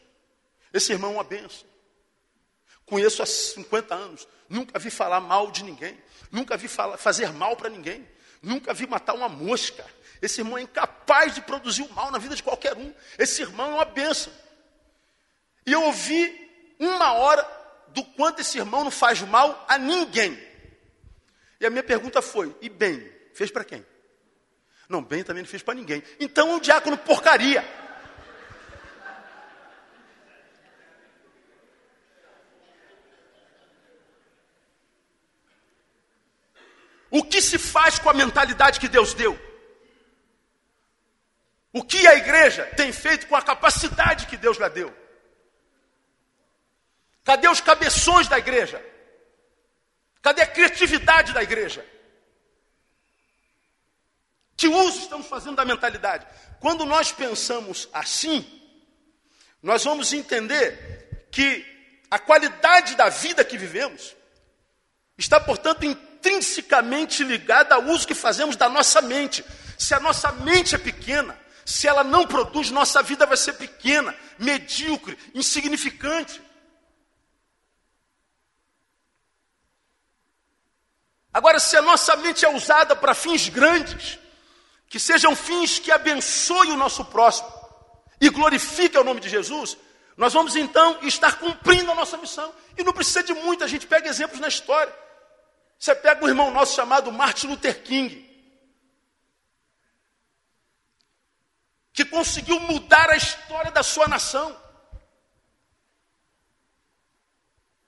Esse 0.73 0.93
irmão 0.93 1.11
é 1.11 1.13
uma 1.15 1.23
benção. 1.23 1.67
Conheço 2.85 3.21
há 3.21 3.25
50 3.25 3.93
anos. 3.93 4.27
Nunca 4.47 4.79
vi 4.79 4.89
falar 4.89 5.19
mal 5.19 5.51
de 5.51 5.63
ninguém. 5.63 6.01
Nunca 6.31 6.55
vi 6.55 6.69
falar, 6.69 6.97
fazer 6.97 7.31
mal 7.33 7.55
para 7.57 7.69
ninguém. 7.69 8.07
Nunca 8.41 8.73
vi 8.73 8.87
matar 8.87 9.13
uma 9.13 9.27
mosca. 9.27 9.85
Esse 10.21 10.39
irmão 10.39 10.57
é 10.57 10.61
incapaz 10.61 11.35
de 11.35 11.41
produzir 11.41 11.83
o 11.83 11.93
mal 11.93 12.09
na 12.09 12.17
vida 12.17 12.33
de 12.33 12.41
qualquer 12.41 12.77
um. 12.77 12.93
Esse 13.19 13.41
irmão 13.41 13.71
é 13.71 13.75
uma 13.75 13.85
benção. 13.85 14.31
E 15.65 15.73
eu 15.73 15.83
ouvi 15.83 16.75
uma 16.79 17.11
hora 17.13 17.45
do 17.89 18.03
quanto 18.05 18.39
esse 18.39 18.57
irmão 18.57 18.85
não 18.85 18.91
faz 18.91 19.21
mal 19.21 19.65
a 19.67 19.77
ninguém. 19.77 20.41
E 21.59 21.65
a 21.65 21.69
minha 21.69 21.83
pergunta 21.83 22.21
foi: 22.21 22.55
e 22.61 22.69
bem, 22.69 23.11
fez 23.33 23.51
para 23.51 23.65
quem? 23.65 23.85
Não, 24.93 25.03
bem 25.03 25.23
também 25.23 25.41
não 25.41 25.49
fez 25.49 25.63
para 25.63 25.73
ninguém. 25.73 26.03
Então 26.19 26.51
é 26.51 26.53
um 26.53 26.59
diácono 26.59 26.95
porcaria. 26.95 27.67
O 37.09 37.23
que 37.23 37.41
se 37.41 37.57
faz 37.57 37.97
com 37.97 38.07
a 38.07 38.13
mentalidade 38.13 38.79
que 38.79 38.87
Deus 38.87 39.15
deu? 39.15 39.33
O 41.71 41.83
que 41.83 42.05
a 42.05 42.13
igreja 42.13 42.63
tem 42.77 42.91
feito 42.91 43.25
com 43.25 43.35
a 43.35 43.41
capacidade 43.41 44.27
que 44.27 44.37
Deus 44.37 44.57
lhe 44.59 44.69
deu? 44.69 44.95
Cadê 47.23 47.47
os 47.47 47.59
cabeções 47.59 48.27
da 48.27 48.37
igreja? 48.37 48.79
Cadê 50.21 50.43
a 50.43 50.47
criatividade 50.47 51.33
da 51.33 51.41
igreja? 51.41 51.83
Que 54.63 54.67
uso 54.69 54.99
estamos 54.99 55.27
fazendo 55.27 55.57
da 55.57 55.65
mentalidade? 55.65 56.25
Quando 56.61 56.85
nós 56.85 57.11
pensamos 57.11 57.89
assim, 57.91 58.45
nós 59.61 59.83
vamos 59.83 60.13
entender 60.13 61.27
que 61.29 61.65
a 62.09 62.17
qualidade 62.17 62.95
da 62.95 63.09
vida 63.09 63.43
que 63.43 63.57
vivemos 63.57 64.15
está, 65.17 65.37
portanto, 65.37 65.83
intrinsecamente 65.83 67.25
ligada 67.25 67.75
ao 67.75 67.83
uso 67.83 68.07
que 68.07 68.15
fazemos 68.15 68.55
da 68.55 68.69
nossa 68.69 69.01
mente. 69.01 69.43
Se 69.77 69.93
a 69.93 69.99
nossa 69.99 70.31
mente 70.31 70.75
é 70.75 70.77
pequena, 70.77 71.37
se 71.65 71.85
ela 71.85 72.01
não 72.01 72.25
produz, 72.25 72.71
nossa 72.71 73.03
vida 73.03 73.25
vai 73.25 73.35
ser 73.35 73.55
pequena, 73.55 74.15
medíocre, 74.39 75.19
insignificante. 75.35 76.41
Agora, 81.33 81.59
se 81.59 81.75
a 81.75 81.81
nossa 81.81 82.15
mente 82.15 82.45
é 82.45 82.49
usada 82.49 82.95
para 82.95 83.13
fins 83.13 83.49
grandes, 83.49 84.22
que 84.93 84.99
sejam 84.99 85.35
fins 85.35 85.79
que 85.79 85.91
abençoem 85.91 86.71
o 86.71 86.77
nosso 86.77 87.03
próximo 87.05 87.51
e 88.21 88.29
glorifiquem 88.29 89.01
o 89.01 89.03
nome 89.03 89.19
de 89.19 89.27
Jesus, 89.27 89.75
nós 90.15 90.33
vamos 90.33 90.55
então 90.55 90.99
estar 91.01 91.39
cumprindo 91.39 91.89
a 91.89 91.95
nossa 91.95 92.15
missão. 92.15 92.53
E 92.77 92.83
não 92.83 92.93
precisa 92.93 93.23
de 93.23 93.33
muito, 93.33 93.63
a 93.63 93.67
gente 93.67 93.87
pega 93.87 94.07
exemplos 94.07 94.39
na 94.39 94.47
história. 94.47 94.93
Você 95.79 95.95
pega 95.95 96.23
um 96.23 96.27
irmão 96.27 96.51
nosso 96.51 96.75
chamado 96.75 97.11
Martin 97.11 97.47
Luther 97.47 97.81
King, 97.81 98.23
que 101.91 102.05
conseguiu 102.05 102.59
mudar 102.59 103.09
a 103.09 103.15
história 103.15 103.71
da 103.71 103.81
sua 103.81 104.07
nação. 104.07 104.55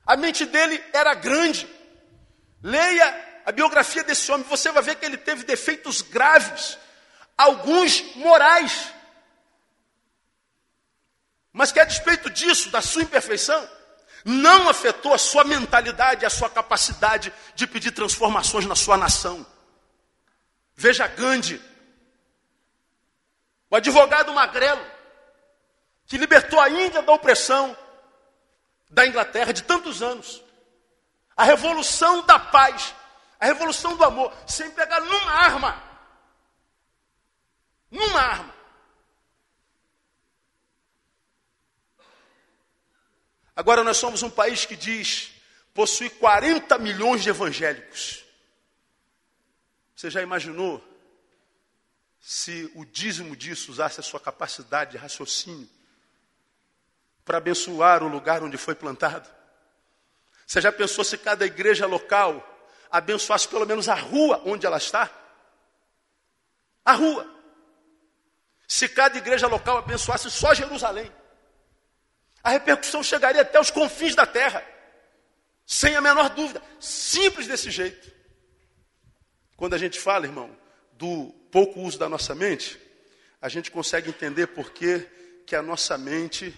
A 0.04 0.16
mente 0.16 0.44
dele 0.44 0.82
era 0.92 1.14
grande. 1.14 1.68
Leia 2.64 3.42
a 3.44 3.52
biografia 3.52 4.02
desse 4.02 4.32
homem, 4.32 4.44
você 4.48 4.72
vai 4.72 4.82
ver 4.82 4.96
que 4.96 5.06
ele 5.06 5.16
teve 5.16 5.44
defeitos 5.44 6.02
graves, 6.02 6.76
alguns 7.36 8.14
morais. 8.16 8.92
Mas 11.52 11.72
que 11.72 11.80
a 11.80 11.84
despeito 11.84 12.30
disso, 12.30 12.70
da 12.70 12.82
sua 12.82 13.02
imperfeição, 13.02 13.68
não 14.24 14.68
afetou 14.68 15.14
a 15.14 15.18
sua 15.18 15.44
mentalidade, 15.44 16.26
a 16.26 16.30
sua 16.30 16.50
capacidade 16.50 17.32
de 17.54 17.66
pedir 17.66 17.92
transformações 17.92 18.66
na 18.66 18.74
sua 18.74 18.96
nação. 18.96 19.46
Veja 20.74 21.06
Gandhi, 21.06 21.62
o 23.70 23.76
advogado 23.76 24.32
magrelo, 24.32 24.84
que 26.06 26.18
libertou 26.18 26.60
a 26.60 26.68
Índia 26.68 27.02
da 27.02 27.12
opressão 27.12 27.76
da 28.90 29.06
Inglaterra 29.06 29.52
de 29.52 29.62
tantos 29.62 30.02
anos. 30.02 30.42
A 31.36 31.44
revolução 31.44 32.22
da 32.24 32.38
paz, 32.38 32.94
a 33.38 33.46
revolução 33.46 33.96
do 33.96 34.04
amor, 34.04 34.32
sem 34.46 34.70
pegar 34.70 35.00
numa 35.00 35.32
arma. 35.32 35.85
Numa 37.90 38.20
arma. 38.20 38.54
Agora 43.54 43.82
nós 43.82 43.96
somos 43.96 44.22
um 44.22 44.30
país 44.30 44.66
que 44.66 44.76
diz 44.76 45.32
possui 45.72 46.10
40 46.10 46.78
milhões 46.78 47.22
de 47.22 47.28
evangélicos. 47.28 48.24
Você 49.94 50.10
já 50.10 50.20
imaginou 50.22 50.82
se 52.20 52.70
o 52.74 52.84
dízimo 52.84 53.36
disso 53.36 53.70
usasse 53.70 54.00
a 54.00 54.02
sua 54.02 54.18
capacidade 54.18 54.92
de 54.92 54.96
raciocínio 54.96 55.68
para 57.24 57.38
abençoar 57.38 58.02
o 58.02 58.08
lugar 58.08 58.42
onde 58.42 58.56
foi 58.56 58.74
plantado? 58.74 59.28
Você 60.46 60.60
já 60.60 60.70
pensou 60.70 61.04
se 61.04 61.16
cada 61.18 61.46
igreja 61.46 61.86
local 61.86 62.44
abençoasse 62.90 63.48
pelo 63.48 63.66
menos 63.66 63.88
a 63.88 63.94
rua 63.94 64.42
onde 64.44 64.66
ela 64.66 64.76
está? 64.76 65.10
A 66.84 66.92
rua. 66.92 67.35
Se 68.66 68.88
cada 68.88 69.16
igreja 69.18 69.46
local 69.46 69.78
abençoasse 69.78 70.30
só 70.30 70.52
Jerusalém, 70.54 71.12
a 72.42 72.50
repercussão 72.50 73.02
chegaria 73.02 73.42
até 73.42 73.60
os 73.60 73.70
confins 73.70 74.14
da 74.14 74.26
terra, 74.26 74.64
sem 75.64 75.96
a 75.96 76.00
menor 76.00 76.30
dúvida. 76.30 76.62
Simples 76.78 77.46
desse 77.46 77.70
jeito. 77.70 78.12
Quando 79.56 79.74
a 79.74 79.78
gente 79.78 79.98
fala, 79.98 80.26
irmão, 80.26 80.56
do 80.92 81.32
pouco 81.50 81.80
uso 81.80 81.98
da 81.98 82.08
nossa 82.08 82.34
mente, 82.34 82.80
a 83.40 83.48
gente 83.48 83.70
consegue 83.70 84.10
entender 84.10 84.48
por 84.48 84.70
que, 84.70 85.08
a 85.54 85.62
nossa 85.62 85.96
mente 85.96 86.54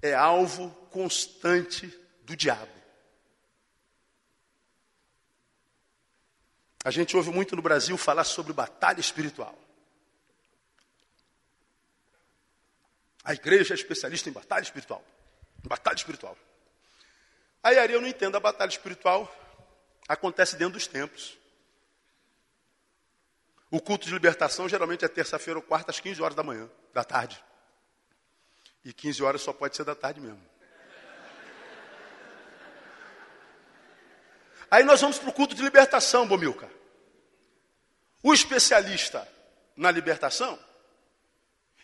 é 0.00 0.14
alvo 0.14 0.70
constante 0.90 1.86
do 2.22 2.36
diabo. 2.36 2.72
A 6.84 6.90
gente 6.90 7.16
ouve 7.16 7.30
muito 7.30 7.56
no 7.56 7.62
Brasil 7.62 7.96
falar 7.96 8.24
sobre 8.24 8.52
batalha 8.52 9.00
espiritual. 9.00 9.58
A 13.28 13.34
igreja 13.34 13.74
é 13.74 13.76
especialista 13.76 14.30
em 14.30 14.32
batalha 14.32 14.62
espiritual. 14.62 15.04
Batalha 15.62 15.96
espiritual. 15.96 16.34
Aí 17.62 17.76
eu 17.92 18.00
não 18.00 18.08
entendo, 18.08 18.38
a 18.38 18.40
batalha 18.40 18.70
espiritual 18.70 19.30
acontece 20.08 20.56
dentro 20.56 20.72
dos 20.72 20.86
templos. 20.86 21.36
O 23.70 23.82
culto 23.82 24.06
de 24.06 24.14
libertação 24.14 24.66
geralmente 24.66 25.04
é 25.04 25.08
terça-feira 25.08 25.58
ou 25.58 25.62
quarta, 25.62 25.90
às 25.90 26.00
15 26.00 26.22
horas 26.22 26.34
da 26.34 26.42
manhã, 26.42 26.70
da 26.94 27.04
tarde. 27.04 27.38
E 28.82 28.94
15 28.94 29.22
horas 29.22 29.42
só 29.42 29.52
pode 29.52 29.76
ser 29.76 29.84
da 29.84 29.94
tarde 29.94 30.22
mesmo. 30.22 30.40
Aí 34.70 34.82
nós 34.84 35.02
vamos 35.02 35.18
para 35.18 35.28
o 35.28 35.34
culto 35.34 35.54
de 35.54 35.60
libertação, 35.60 36.26
Bomilca. 36.26 36.70
O 38.22 38.32
especialista 38.32 39.28
na 39.76 39.90
libertação, 39.90 40.58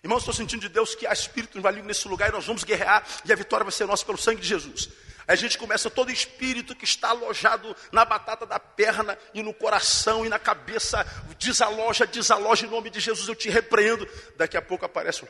irmãos, 0.04 0.18
estou 0.18 0.34
sentindo 0.34 0.60
de 0.60 0.68
Deus 0.68 0.94
que 0.94 1.06
há 1.06 1.12
espírito 1.12 1.58
invalinho 1.58 1.86
nesse 1.86 2.06
lugar 2.06 2.28
e 2.28 2.32
nós 2.32 2.46
vamos 2.46 2.62
guerrear 2.62 3.02
e 3.24 3.32
a 3.32 3.36
vitória 3.36 3.64
vai 3.64 3.72
ser 3.72 3.86
nossa 3.86 4.04
pelo 4.04 4.18
sangue 4.18 4.42
de 4.42 4.46
Jesus. 4.46 4.90
Aí 5.26 5.32
a 5.32 5.36
gente 5.36 5.56
começa 5.56 5.88
todo 5.88 6.10
espírito 6.10 6.76
que 6.76 6.84
está 6.84 7.08
alojado 7.08 7.74
na 7.90 8.04
batata 8.04 8.44
da 8.44 8.60
perna 8.60 9.18
e 9.32 9.42
no 9.42 9.54
coração 9.54 10.26
e 10.26 10.28
na 10.28 10.38
cabeça, 10.38 11.02
desaloja, 11.38 12.06
desaloja 12.06 12.66
em 12.66 12.70
nome 12.70 12.90
de 12.90 13.00
Jesus, 13.00 13.26
eu 13.26 13.34
te 13.34 13.48
repreendo. 13.48 14.06
Daqui 14.36 14.58
a 14.58 14.62
pouco 14.62 14.84
aparece 14.84 15.24
um. 15.24 15.28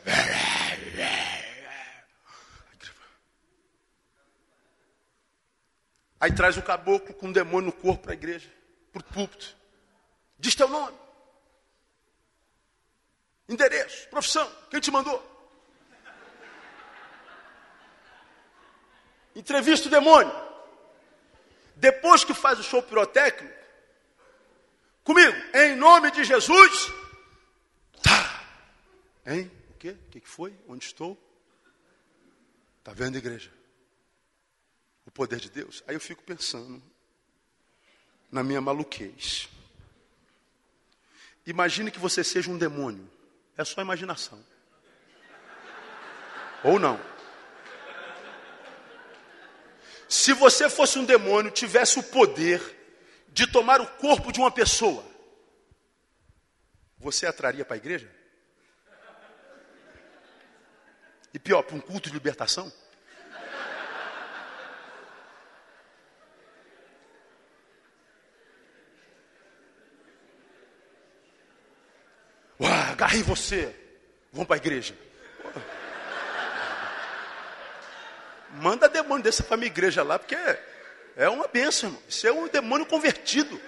Aí 6.19 6.33
traz 6.33 6.57
o 6.57 6.61
caboclo 6.61 7.13
com 7.13 7.27
um 7.27 7.31
demônio 7.31 7.67
no 7.67 7.71
corpo 7.71 8.03
para 8.03 8.11
a 8.11 8.15
igreja, 8.15 8.49
para 8.91 8.99
o 8.99 9.03
púlpito. 9.05 9.55
Diz 10.37 10.53
teu 10.53 10.67
nome. 10.67 11.04
Endereço, 13.47 14.07
profissão, 14.09 14.51
quem 14.71 14.79
te 14.79 14.89
mandou? 14.89 15.23
Entrevista 19.35 19.87
o 19.87 19.91
demônio. 19.91 20.33
Depois 21.75 22.23
que 22.23 22.33
faz 22.33 22.57
o 22.59 22.63
show 22.63 22.81
pirotécnico, 22.81 23.53
comigo, 25.03 25.35
em 25.53 25.75
nome 25.75 26.09
de 26.11 26.23
Jesus, 26.23 26.91
tá. 28.01 28.43
Hein? 29.25 29.51
O 29.69 29.73
quê? 29.73 29.89
O 29.89 30.09
que 30.09 30.21
foi? 30.21 30.55
Onde 30.67 30.85
estou? 30.85 31.21
Está 32.79 32.93
vendo, 32.93 33.17
igreja? 33.17 33.51
O 35.05 35.11
poder 35.11 35.39
de 35.39 35.49
Deus. 35.49 35.83
Aí 35.87 35.95
eu 35.95 35.99
fico 35.99 36.23
pensando 36.23 36.81
na 38.31 38.43
minha 38.43 38.61
maluquez. 38.61 39.49
Imagine 41.45 41.91
que 41.91 41.99
você 41.99 42.23
seja 42.23 42.49
um 42.49 42.57
demônio. 42.57 43.07
É 43.57 43.63
só 43.63 43.81
imaginação. 43.81 44.43
Ou 46.63 46.79
não. 46.79 46.99
Se 50.07 50.33
você 50.33 50.69
fosse 50.69 50.99
um 50.99 51.05
demônio, 51.05 51.51
tivesse 51.51 51.99
o 51.99 52.03
poder 52.03 52.61
de 53.29 53.47
tomar 53.47 53.81
o 53.81 53.87
corpo 53.87 54.31
de 54.31 54.39
uma 54.39 54.51
pessoa, 54.51 55.05
você 56.97 57.25
atraria 57.25 57.65
para 57.65 57.75
a 57.75 57.77
igreja? 57.77 58.09
E 61.33 61.39
pior, 61.39 61.63
para 61.63 61.75
um 61.75 61.81
culto 61.81 62.09
de 62.09 62.13
libertação? 62.13 62.71
Agarrei 72.95 73.21
você. 73.21 73.75
Vamos 74.31 74.47
para 74.47 74.55
a 74.55 74.57
igreja. 74.57 74.95
Manda 78.53 78.87
demônio 78.87 79.23
desse 79.23 79.43
para 79.43 79.57
minha 79.57 79.67
igreja 79.67 80.01
lá, 80.01 80.17
porque 80.17 80.35
é 81.17 81.29
uma 81.29 81.47
bênção, 81.47 81.89
irmão. 81.89 82.03
Isso 82.07 82.25
é 82.25 82.31
um 82.31 82.47
demônio 82.47 82.85
convertido. 82.85 83.61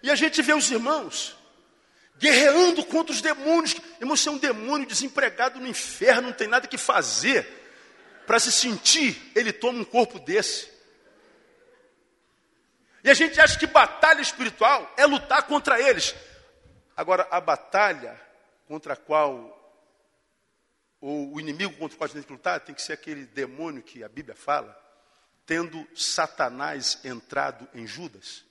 E 0.00 0.10
a 0.10 0.14
gente 0.14 0.40
vê 0.40 0.54
os 0.54 0.70
irmãos 0.70 1.36
guerreando 2.18 2.84
contra 2.84 3.12
os 3.12 3.20
demônios. 3.20 3.74
Irmão, 4.00 4.16
você 4.16 4.28
é 4.28 4.32
um 4.32 4.38
demônio 4.38 4.86
desempregado 4.86 5.58
no 5.58 5.66
inferno, 5.66 6.28
não 6.28 6.32
tem 6.32 6.46
nada 6.46 6.68
que 6.68 6.78
fazer. 6.78 7.46
Para 8.28 8.38
se 8.38 8.52
sentir, 8.52 9.32
ele 9.34 9.52
toma 9.52 9.80
um 9.80 9.84
corpo 9.84 10.20
desse. 10.20 10.77
E 13.02 13.10
a 13.10 13.14
gente 13.14 13.40
acha 13.40 13.58
que 13.58 13.66
batalha 13.66 14.20
espiritual 14.20 14.92
é 14.96 15.06
lutar 15.06 15.44
contra 15.44 15.80
eles. 15.80 16.14
Agora, 16.96 17.26
a 17.30 17.40
batalha 17.40 18.20
contra 18.66 18.94
a 18.94 18.96
qual, 18.96 19.54
ou 21.00 21.34
o 21.34 21.40
inimigo 21.40 21.76
contra 21.76 21.94
o 21.94 21.98
qual 21.98 22.06
a 22.06 22.08
gente 22.08 22.16
tem 22.16 22.22
que 22.24 22.32
lutar, 22.32 22.60
tem 22.60 22.74
que 22.74 22.82
ser 22.82 22.94
aquele 22.94 23.24
demônio 23.24 23.82
que 23.82 24.02
a 24.02 24.08
Bíblia 24.08 24.34
fala, 24.34 24.76
tendo 25.46 25.86
Satanás 25.94 26.98
entrado 27.04 27.68
em 27.72 27.86
Judas 27.86 28.44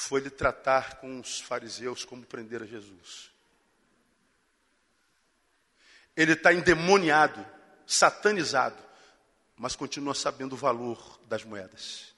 foi 0.00 0.20
lhe 0.20 0.30
tratar 0.30 0.96
com 0.96 1.20
os 1.20 1.40
fariseus 1.40 2.04
como 2.04 2.24
prender 2.24 2.62
a 2.62 2.66
Jesus. 2.66 3.30
Ele 6.16 6.32
está 6.32 6.52
endemoniado, 6.52 7.46
satanizado, 7.86 8.82
mas 9.56 9.76
continua 9.76 10.14
sabendo 10.14 10.54
o 10.54 10.56
valor 10.56 11.20
das 11.26 11.44
moedas. 11.44 12.09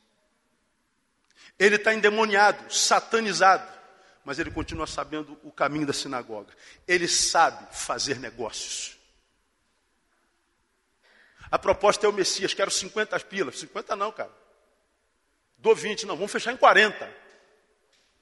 Ele 1.59 1.77
está 1.77 1.95
endemoniado, 1.95 2.73
satanizado, 2.73 3.67
mas 4.25 4.38
ele 4.38 4.51
continua 4.51 4.87
sabendo 4.87 5.38
o 5.43 5.51
caminho 5.51 5.87
da 5.87 5.93
sinagoga. 5.93 6.53
Ele 6.87 7.09
sabe 7.09 7.75
fazer 7.77 8.19
negócios. 8.19 8.97
A 11.51 11.59
proposta 11.59 12.07
é 12.07 12.09
o 12.09 12.12
Messias, 12.12 12.55
quero 12.55 12.71
50 12.71 13.19
pilas. 13.21 13.59
50 13.59 13.95
não, 13.95 14.11
cara. 14.11 14.31
Dou 15.59 15.75
20, 15.75 16.07
não, 16.07 16.17
vamos 16.17 16.33
fechar 16.33 16.53
em 16.53 16.57
40. 16.57 17.09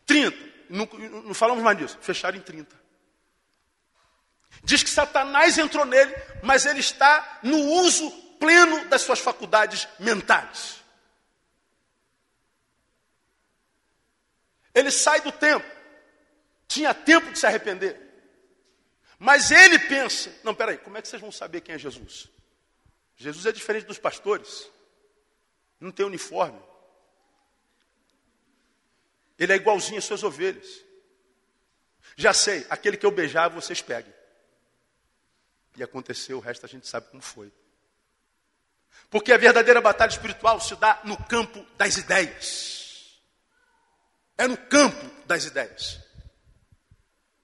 30. 0.04 0.50
Não, 0.68 0.88
não 1.24 1.34
falamos 1.34 1.62
mais 1.62 1.78
disso. 1.78 1.98
Fecharam 2.00 2.36
em 2.36 2.40
30. 2.40 2.78
Diz 4.64 4.82
que 4.82 4.90
Satanás 4.90 5.56
entrou 5.58 5.84
nele, 5.84 6.14
mas 6.42 6.66
ele 6.66 6.80
está 6.80 7.38
no 7.42 7.56
uso 7.56 8.10
pleno 8.38 8.88
das 8.88 9.02
suas 9.02 9.20
faculdades 9.20 9.86
mentais. 9.98 10.79
Ele 14.74 14.90
sai 14.90 15.20
do 15.20 15.32
tempo. 15.32 15.66
Tinha 16.68 16.94
tempo 16.94 17.32
de 17.32 17.38
se 17.38 17.46
arrepender. 17.46 18.00
Mas 19.18 19.50
ele 19.50 19.78
pensa: 19.78 20.32
não, 20.42 20.54
peraí, 20.54 20.78
como 20.78 20.96
é 20.96 21.02
que 21.02 21.08
vocês 21.08 21.20
vão 21.20 21.32
saber 21.32 21.60
quem 21.60 21.74
é 21.74 21.78
Jesus? 21.78 22.28
Jesus 23.16 23.44
é 23.44 23.52
diferente 23.52 23.86
dos 23.86 23.98
pastores. 23.98 24.70
Não 25.78 25.90
tem 25.90 26.06
uniforme. 26.06 26.60
Ele 29.38 29.52
é 29.52 29.56
igualzinho 29.56 29.98
às 29.98 30.04
suas 30.04 30.22
ovelhas. 30.22 30.84
Já 32.16 32.32
sei, 32.32 32.66
aquele 32.68 32.96
que 32.96 33.06
eu 33.06 33.10
beijar, 33.10 33.48
vocês 33.48 33.80
peguem. 33.80 34.12
E 35.76 35.82
aconteceu, 35.82 36.38
o 36.38 36.40
resto 36.40 36.66
a 36.66 36.68
gente 36.68 36.86
sabe 36.86 37.08
como 37.10 37.22
foi. 37.22 37.52
Porque 39.08 39.32
a 39.32 39.38
verdadeira 39.38 39.80
batalha 39.80 40.10
espiritual 40.10 40.60
se 40.60 40.76
dá 40.76 41.00
no 41.04 41.16
campo 41.24 41.64
das 41.76 41.96
ideias. 41.96 42.79
É 44.40 44.48
no 44.48 44.56
campo 44.56 45.04
das 45.26 45.44
ideias. 45.44 46.00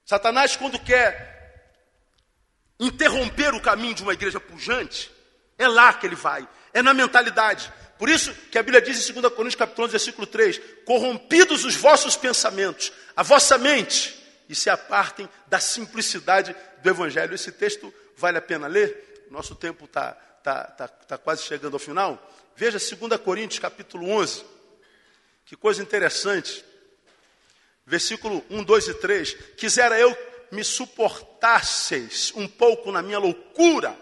Satanás, 0.02 0.56
quando 0.56 0.78
quer 0.78 1.70
interromper 2.80 3.52
o 3.52 3.61
caminho 3.61 3.94
de 3.94 4.02
uma 4.02 4.14
igreja 4.14 4.40
pujante, 4.40 5.12
é 5.59 5.68
lá 5.68 5.92
que 5.92 6.06
ele 6.06 6.14
vai, 6.14 6.48
é 6.72 6.80
na 6.80 6.94
mentalidade. 6.94 7.70
Por 7.98 8.09
isso 8.09 8.32
que 8.50 8.56
a 8.56 8.62
Bíblia 8.62 8.80
diz 8.80 9.11
em 9.11 9.12
2 9.12 9.26
Coríntios 9.35 9.56
capítulo 9.56 9.85
11, 9.85 9.92
versículo 9.92 10.26
3, 10.26 10.59
corrompidos 10.87 11.66
os 11.66 11.76
vossos 11.76 12.16
pensamentos, 12.16 12.90
a 13.14 13.22
vossa 13.22 13.59
mente, 13.59 14.16
e 14.48 14.54
se 14.54 14.70
apartem 14.70 15.28
da 15.48 15.61
simplicidade 15.61 16.56
do 16.82 16.88
Evangelho. 16.88 17.35
Esse 17.35 17.52
texto 17.52 17.92
vale 18.16 18.38
a 18.38 18.42
pena 18.42 18.66
ler? 18.66 19.26
Nosso 19.30 19.54
tempo 19.54 19.85
está 19.85 20.12
tá, 20.42 20.64
tá, 20.64 20.88
tá 20.88 21.18
quase 21.18 21.42
chegando 21.42 21.74
ao 21.74 21.78
final. 21.78 22.32
Veja 22.56 22.78
2 22.78 23.20
Coríntios 23.20 23.59
capítulo 23.59 24.09
11, 24.09 24.46
que 25.44 25.54
coisa 25.54 25.82
interessante. 25.82 26.64
Versículo 27.87 28.44
1, 28.51 28.64
2 28.64 28.88
e 28.88 28.94
3. 28.94 29.37
Quisera 29.57 29.99
eu 29.99 30.16
me 30.51 30.64
suportasseis 30.64 32.33
um 32.35 32.49
pouco 32.49 32.90
na 32.90 33.03
minha 33.03 33.18
loucura, 33.18 33.96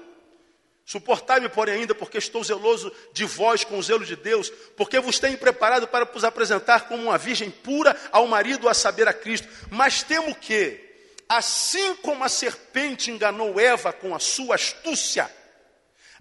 Suportai-me, 0.86 1.48
porém, 1.48 1.76
ainda, 1.76 1.94
porque 1.94 2.18
estou 2.18 2.44
zeloso 2.44 2.92
de 3.12 3.24
vós 3.24 3.64
com 3.64 3.78
o 3.78 3.82
zelo 3.82 4.04
de 4.04 4.16
Deus, 4.16 4.50
porque 4.76 5.00
vos 5.00 5.18
tenho 5.18 5.38
preparado 5.38 5.88
para 5.88 6.04
vos 6.04 6.24
apresentar 6.24 6.88
como 6.88 7.04
uma 7.04 7.16
virgem 7.16 7.50
pura 7.50 7.98
ao 8.12 8.26
marido, 8.26 8.68
a 8.68 8.74
saber, 8.74 9.08
a 9.08 9.12
Cristo. 9.14 9.48
Mas 9.70 10.02
temo 10.02 10.34
que, 10.34 10.78
assim 11.26 11.94
como 11.96 12.22
a 12.22 12.28
serpente 12.28 13.10
enganou 13.10 13.58
Eva 13.58 13.94
com 13.94 14.14
a 14.14 14.18
sua 14.18 14.56
astúcia, 14.56 15.30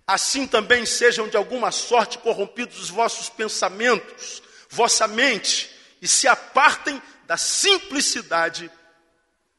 assim 0.08 0.48
também 0.48 0.86
sejam 0.86 1.28
de 1.28 1.36
alguma 1.36 1.70
sorte 1.70 2.18
corrompidos 2.18 2.80
os 2.80 2.90
vossos 2.90 3.28
pensamentos, 3.28 4.42
vossa 4.70 5.10
mente, 5.10 5.70
e 6.02 6.08
se 6.08 6.26
apartem 6.26 7.02
da 7.26 7.38
simplicidade 7.38 8.72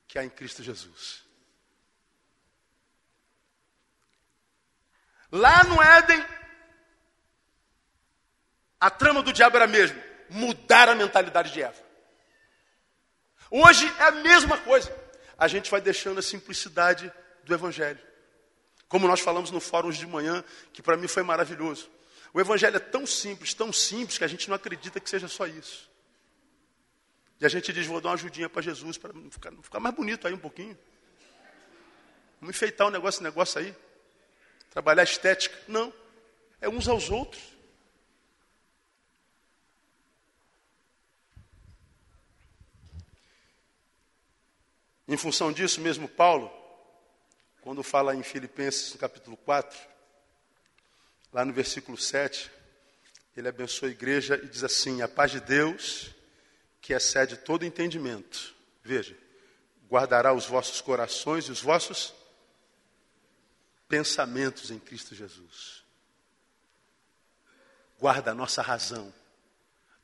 que 0.07 0.19
há 0.19 0.25
em 0.25 0.31
Cristo 0.31 0.63
Jesus. 0.63 1.25
Lá 5.31 5.65
no 5.65 5.83
Éden, 5.83 6.25
a 8.79 8.91
trama 8.91 9.23
do 9.23 9.33
diabo 9.33 9.57
era 9.57 9.65
a 9.65 9.69
mesma: 9.69 10.01
mudar 10.31 10.89
a 10.89 10.95
mentalidade 10.95 11.53
de 11.53 11.63
Eva. 11.63 11.83
Hoje 13.51 13.87
é 13.99 14.05
a 14.05 14.11
mesma 14.11 14.59
coisa. 14.59 14.95
A 15.37 15.49
gente 15.49 15.71
vai 15.71 15.81
deixando 15.81 16.19
a 16.19 16.23
simplicidade 16.23 17.13
do 17.43 17.53
Evangelho. 17.53 18.01
Como 18.89 19.09
nós 19.09 19.21
falamos 19.21 19.51
no 19.51 19.61
fórum 19.61 19.91
de 19.91 20.07
manhã, 20.07 20.45
que 20.73 20.83
para 20.83 20.97
mim 20.97 21.09
foi 21.09 21.23
maravilhoso. 21.23 21.91
O 22.33 22.41
Evangelho 22.41 22.77
é 22.77 22.81
tão 22.81 23.07
simples, 23.07 23.55
tão 23.55 23.73
simples, 23.73 24.19
que 24.19 24.25
a 24.25 24.29
gente 24.29 24.49
não 24.49 24.57
acredita 24.57 25.01
que 25.01 25.11
seja 25.11 25.29
só 25.29 25.47
isso. 25.47 25.91
E 27.41 27.47
a 27.47 27.49
gente 27.49 27.73
diz: 27.73 27.87
vou 27.87 28.01
dar 28.01 28.11
uma 28.11 28.15
ajudinha 28.15 28.49
para 28.49 28.63
Jesus, 28.63 28.99
para 28.99 29.13
ficar, 29.31 29.53
ficar 29.63 29.81
mais 29.81 29.95
bonito 29.95 30.27
aí 30.27 30.35
um 30.35 30.39
pouquinho. 30.39 30.77
Vamos 32.41 32.57
enfeitar 32.57 32.87
um 32.87 32.91
negócio, 32.91 33.21
um 33.21 33.25
negócio 33.25 33.61
aí. 33.61 33.75
Trabalhar 34.71 35.03
estética. 35.03 35.57
Não. 35.67 35.93
É 36.61 36.69
uns 36.69 36.89
aos 36.89 37.11
outros. 37.11 37.55
Em 45.07 45.17
função 45.17 45.53
disso, 45.53 45.83
mesmo 45.83 46.09
Paulo, 46.09 46.51
quando 47.61 47.83
fala 47.83 48.15
em 48.15 48.23
Filipenses, 48.23 48.93
no 48.95 48.99
capítulo 48.99 49.37
4, 49.37 49.79
lá 51.33 51.45
no 51.45 51.53
versículo 51.53 51.99
7, 51.99 52.51
ele 53.37 53.49
abençoa 53.49 53.89
a 53.89 53.93
igreja 53.93 54.41
e 54.43 54.49
diz 54.49 54.65
assim: 54.65 55.03
A 55.03 55.09
paz 55.09 55.31
de 55.31 55.41
Deus, 55.41 56.11
que 56.85 56.93
excede 56.93 57.39
todo 57.39 57.65
entendimento, 57.65 58.55
veja, 58.83 59.17
guardará 59.89 60.35
os 60.35 60.45
vossos 60.45 60.83
corações 60.83 61.47
e 61.47 61.51
os 61.51 61.63
vossos 61.63 62.13
pensamentos 63.89 64.71
em 64.71 64.79
Cristo 64.79 65.15
Jesus. 65.15 65.83
Guarda 67.99 68.33
a 68.33 68.35
nossa 68.35 68.61
razão, 68.61 69.15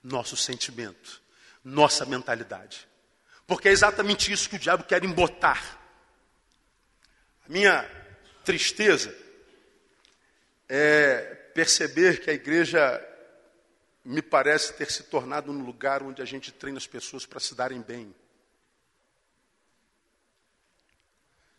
nosso 0.03 0.39
sentimento, 0.39 1.21
nossa 1.63 2.07
mentalidade. 2.07 2.89
Porque 3.47 3.69
é 3.69 3.73
exatamente 3.73 4.33
isso 4.33 4.49
que 4.49 4.57
o 4.57 4.59
diabo 4.59 4.85
quer 4.85 5.05
embotar. 5.05 5.79
A 7.45 7.49
minha 7.51 7.83
tristeza 8.43 9.15
é 10.67 11.21
perceber 11.53 12.23
que 12.23 12.31
a 12.31 12.33
igreja 12.35 13.07
me 14.05 14.23
parece 14.23 14.73
ter 14.75 14.91
se 14.91 15.05
tornado 15.05 15.51
um 15.53 15.63
lugar 15.65 16.03
onde 16.03 16.23
a 16.23 16.25
gente 16.25 16.51
treina 16.53 16.79
as 16.79 16.87
pessoas 16.87 17.27
para 17.27 17.41
se 17.41 17.55
darem 17.55 17.81
bem. 17.81 18.15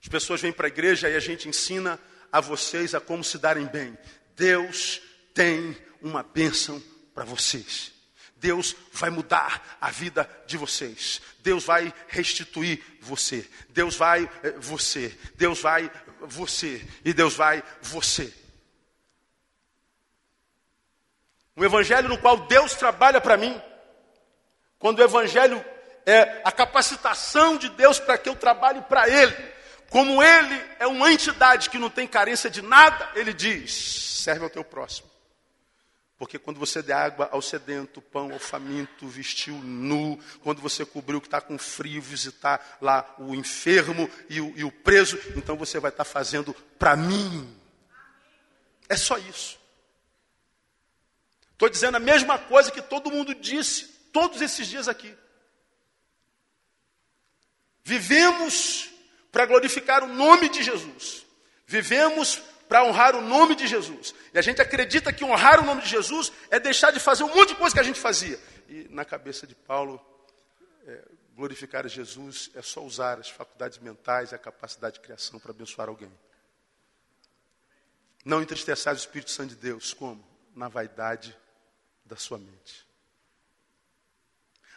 As 0.01 0.07
pessoas 0.07 0.41
vêm 0.41 0.51
para 0.51 0.67
a 0.67 0.69
igreja 0.69 1.09
e 1.09 1.15
a 1.15 1.19
gente 1.19 1.47
ensina 1.47 1.99
a 2.31 2.41
vocês 2.41 2.95
a 2.95 2.99
como 2.99 3.23
se 3.23 3.37
darem 3.37 3.67
bem. 3.67 3.97
Deus 4.35 5.01
tem 5.33 5.77
uma 6.01 6.23
bênção 6.23 6.81
para 7.13 7.23
vocês. 7.23 7.91
Deus 8.35 8.75
vai 8.91 9.11
mudar 9.11 9.77
a 9.79 9.91
vida 9.91 10.27
de 10.47 10.57
vocês. 10.57 11.21
Deus 11.41 11.63
vai 11.63 11.93
restituir 12.07 12.83
você. 12.99 13.47
Deus 13.69 13.95
vai 13.95 14.27
eh, 14.41 14.51
você. 14.57 15.15
Deus 15.35 15.61
vai 15.61 15.91
você. 16.21 16.83
E 17.05 17.13
Deus 17.13 17.35
vai 17.35 17.63
você. 17.83 18.33
Um 21.55 21.63
evangelho 21.63 22.09
no 22.09 22.17
qual 22.17 22.37
Deus 22.37 22.73
trabalha 22.75 23.19
para 23.19 23.37
mim. 23.37 23.61
Quando 24.79 24.99
o 24.99 25.03
evangelho 25.03 25.63
é 26.05 26.41
a 26.43 26.51
capacitação 26.51 27.57
de 27.57 27.69
Deus 27.69 27.99
para 27.99 28.17
que 28.17 28.29
eu 28.29 28.35
trabalhe 28.35 28.81
para 28.81 29.07
Ele. 29.07 29.35
Como 29.91 30.23
ele 30.23 30.57
é 30.79 30.87
uma 30.87 31.11
entidade 31.11 31.69
que 31.69 31.77
não 31.77 31.89
tem 31.89 32.07
carência 32.07 32.49
de 32.49 32.61
nada, 32.61 33.11
ele 33.13 33.33
diz: 33.33 33.73
serve 34.23 34.45
ao 34.45 34.49
teu 34.49 34.63
próximo. 34.63 35.11
Porque 36.17 36.39
quando 36.39 36.59
você 36.59 36.81
der 36.81 36.93
água 36.93 37.27
ao 37.29 37.41
sedento, 37.41 38.01
pão 38.01 38.31
ao 38.31 38.39
faminto, 38.39 39.05
vestiu 39.07 39.55
nu, 39.55 40.17
quando 40.43 40.61
você 40.61 40.85
cobriu 40.85 41.19
que 41.19 41.27
está 41.27 41.41
com 41.41 41.57
frio, 41.57 42.01
visitar 42.01 42.77
lá 42.79 43.13
o 43.17 43.35
enfermo 43.35 44.09
e 44.29 44.39
o, 44.39 44.53
e 44.55 44.63
o 44.63 44.71
preso, 44.71 45.19
então 45.35 45.57
você 45.57 45.77
vai 45.77 45.89
estar 45.89 46.05
tá 46.05 46.09
fazendo 46.09 46.53
para 46.79 46.95
mim. 46.95 47.53
É 48.87 48.95
só 48.95 49.17
isso. 49.17 49.59
Estou 51.61 51.69
dizendo 51.69 51.97
a 51.97 51.99
mesma 51.99 52.39
coisa 52.39 52.71
que 52.71 52.81
todo 52.81 53.11
mundo 53.11 53.35
disse 53.35 53.85
todos 54.11 54.41
esses 54.41 54.65
dias 54.65 54.87
aqui. 54.87 55.15
Vivemos 57.83 58.89
para 59.31 59.45
glorificar 59.45 60.03
o 60.03 60.07
nome 60.07 60.49
de 60.49 60.63
Jesus. 60.63 61.23
Vivemos 61.67 62.41
para 62.67 62.83
honrar 62.83 63.15
o 63.15 63.21
nome 63.21 63.53
de 63.53 63.67
Jesus. 63.67 64.15
E 64.33 64.39
a 64.39 64.41
gente 64.41 64.59
acredita 64.59 65.13
que 65.13 65.23
honrar 65.23 65.59
o 65.59 65.63
nome 65.63 65.83
de 65.83 65.89
Jesus 65.89 66.31
é 66.49 66.59
deixar 66.59 66.89
de 66.89 66.99
fazer 66.99 67.25
um 67.25 67.27
monte 67.35 67.49
de 67.49 67.55
coisa 67.57 67.75
que 67.75 67.79
a 67.79 67.83
gente 67.83 67.99
fazia. 67.99 68.39
E 68.67 68.87
na 68.89 69.05
cabeça 69.05 69.45
de 69.45 69.53
Paulo, 69.53 70.03
é, 70.87 71.03
glorificar 71.35 71.87
Jesus 71.87 72.49
é 72.55 72.63
só 72.63 72.83
usar 72.83 73.19
as 73.19 73.29
faculdades 73.29 73.77
mentais 73.77 74.31
e 74.31 74.35
a 74.35 74.39
capacidade 74.39 74.95
de 74.95 75.01
criação 75.01 75.39
para 75.39 75.51
abençoar 75.51 75.89
alguém. 75.89 76.11
Não 78.25 78.41
entristeçar 78.41 78.95
o 78.95 78.97
Espírito 78.97 79.29
Santo 79.29 79.49
de 79.49 79.57
Deus, 79.57 79.93
como? 79.93 80.27
Na 80.55 80.67
vaidade 80.67 81.39
da 82.11 82.17
sua 82.17 82.37
mente. 82.37 82.85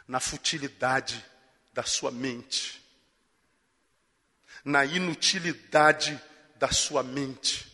Na 0.07 0.21
futilidade 0.21 1.23
da 1.73 1.83
sua 1.83 2.13
mente. 2.13 2.81
Na 4.65 4.85
inutilidade 4.85 6.21
da 6.55 6.71
sua 6.71 7.03
mente. 7.03 7.67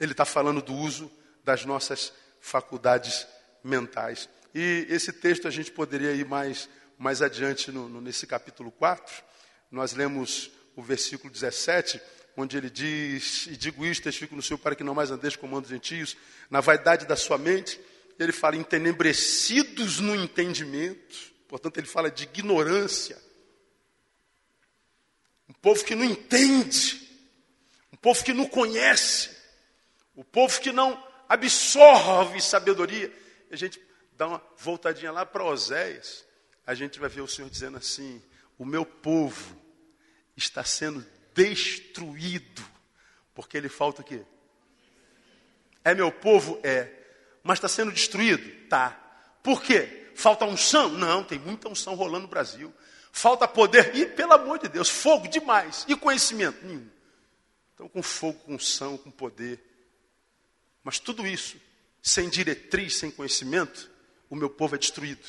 Ele 0.00 0.10
está 0.10 0.24
falando 0.24 0.60
do 0.60 0.74
uso 0.74 1.08
das 1.44 1.64
nossas 1.64 2.12
faculdades 2.40 3.28
mentais. 3.62 4.28
E 4.52 4.84
esse 4.90 5.12
texto 5.12 5.46
a 5.46 5.50
gente 5.50 5.70
poderia 5.70 6.12
ir 6.12 6.26
mais, 6.26 6.68
mais 6.98 7.22
adiante 7.22 7.70
no, 7.70 7.88
no, 7.88 8.00
nesse 8.00 8.26
capítulo 8.26 8.72
4. 8.72 9.22
Nós 9.70 9.92
lemos 9.92 10.50
o 10.74 10.82
versículo 10.82 11.32
17, 11.32 12.02
onde 12.42 12.56
ele 12.56 12.70
diz: 12.70 13.46
E 13.46 13.56
digo 13.56 13.84
isto, 13.84 14.04
testifico 14.04 14.36
no 14.36 14.42
Senhor, 14.42 14.58
para 14.58 14.74
que 14.74 14.84
não 14.84 14.94
mais 14.94 15.10
andeis 15.10 15.36
como 15.36 15.58
os 15.58 15.68
gentios, 15.68 16.16
na 16.50 16.60
vaidade 16.60 17.06
da 17.06 17.16
sua 17.16 17.36
mente. 17.36 17.80
Ele 18.18 18.32
fala 18.32 18.56
entenebrecidos 18.56 20.00
no 20.00 20.14
entendimento. 20.14 21.32
Portanto, 21.46 21.78
ele 21.78 21.86
fala 21.86 22.10
de 22.10 22.24
ignorância. 22.24 23.18
Um 25.48 25.52
povo 25.52 25.84
que 25.84 25.94
não 25.94 26.04
entende, 26.04 27.08
um 27.92 27.96
povo 27.96 28.22
que 28.22 28.32
não 28.32 28.46
conhece, 28.46 29.30
o 30.14 30.22
povo 30.22 30.60
que 30.60 30.72
não 30.72 31.02
absorve 31.28 32.40
sabedoria. 32.40 33.12
A 33.50 33.56
gente 33.56 33.80
dá 34.16 34.26
uma 34.26 34.42
voltadinha 34.58 35.10
lá 35.10 35.24
para 35.24 35.44
Oséias. 35.44 36.24
A 36.66 36.74
gente 36.74 36.98
vai 36.98 37.08
ver 37.08 37.22
o 37.22 37.28
Senhor 37.28 37.48
dizendo 37.48 37.78
assim: 37.78 38.22
O 38.58 38.64
meu 38.64 38.84
povo 38.84 39.56
está 40.36 40.62
sendo 40.64 41.04
destruído. 41.44 42.64
Porque 43.34 43.56
ele 43.56 43.68
falta 43.68 44.02
o 44.02 44.04
quê? 44.04 44.22
É 45.84 45.94
meu 45.94 46.10
povo? 46.10 46.58
É. 46.62 46.90
Mas 47.42 47.58
está 47.58 47.68
sendo 47.68 47.92
destruído? 47.92 48.68
Tá. 48.68 48.90
Por 49.42 49.62
quê? 49.62 50.10
Falta 50.14 50.44
unção? 50.44 50.88
Não, 50.90 51.22
tem 51.22 51.38
muita 51.38 51.68
unção 51.68 51.94
rolando 51.94 52.22
no 52.22 52.28
Brasil. 52.28 52.74
Falta 53.12 53.46
poder? 53.46 53.94
E, 53.94 54.06
pelo 54.06 54.32
amor 54.32 54.58
de 54.58 54.68
Deus, 54.68 54.88
fogo 54.88 55.28
demais. 55.28 55.84
E 55.88 55.96
conhecimento? 55.96 56.64
Nenhum. 56.66 56.88
Então, 57.74 57.88
com 57.88 58.02
fogo, 58.02 58.40
com 58.40 58.56
unção, 58.56 58.98
com 58.98 59.10
poder, 59.10 59.62
mas 60.82 60.98
tudo 60.98 61.26
isso, 61.26 61.56
sem 62.02 62.28
diretriz, 62.28 62.96
sem 62.96 63.10
conhecimento, 63.10 63.88
o 64.28 64.34
meu 64.34 64.50
povo 64.50 64.74
é 64.74 64.78
destruído. 64.78 65.26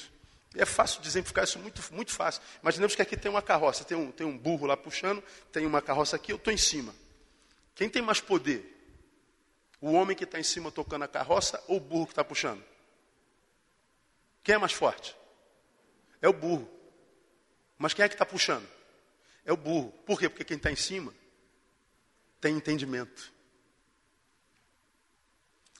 É 0.55 0.65
fácil 0.65 1.01
exemplificar 1.05 1.43
isso 1.43 1.59
muito, 1.59 1.81
muito 1.93 2.11
fácil. 2.11 2.41
Imaginemos 2.61 2.95
que 2.95 3.01
aqui 3.01 3.15
tem 3.15 3.29
uma 3.29 3.41
carroça, 3.41 3.83
tem 3.83 3.95
um, 3.95 4.11
tem 4.11 4.25
um 4.25 4.37
burro 4.37 4.65
lá 4.65 4.75
puxando, 4.75 5.23
tem 5.51 5.65
uma 5.65 5.81
carroça 5.81 6.15
aqui, 6.15 6.31
eu 6.31 6.37
estou 6.37 6.51
em 6.51 6.57
cima. 6.57 6.93
Quem 7.75 7.89
tem 7.89 8.01
mais 8.01 8.19
poder? 8.19 8.75
O 9.79 9.91
homem 9.93 10.15
que 10.17 10.23
está 10.23 10.39
em 10.39 10.43
cima 10.43 10.71
tocando 10.71 11.03
a 11.03 11.07
carroça 11.07 11.63
ou 11.67 11.77
o 11.77 11.79
burro 11.79 12.07
que 12.07 12.13
está 12.13 12.23
puxando? 12.23 12.63
Quem 14.43 14.55
é 14.55 14.57
mais 14.57 14.73
forte? 14.73 15.15
É 16.21 16.27
o 16.27 16.33
burro. 16.33 16.69
Mas 17.77 17.93
quem 17.93 18.03
é 18.03 18.09
que 18.09 18.15
está 18.15 18.25
puxando? 18.25 18.67
É 19.45 19.53
o 19.53 19.57
burro. 19.57 19.91
Por 20.05 20.19
quê? 20.19 20.27
Porque 20.27 20.43
quem 20.43 20.57
está 20.57 20.71
em 20.71 20.75
cima 20.75 21.13
tem 22.41 22.55
entendimento. 22.55 23.31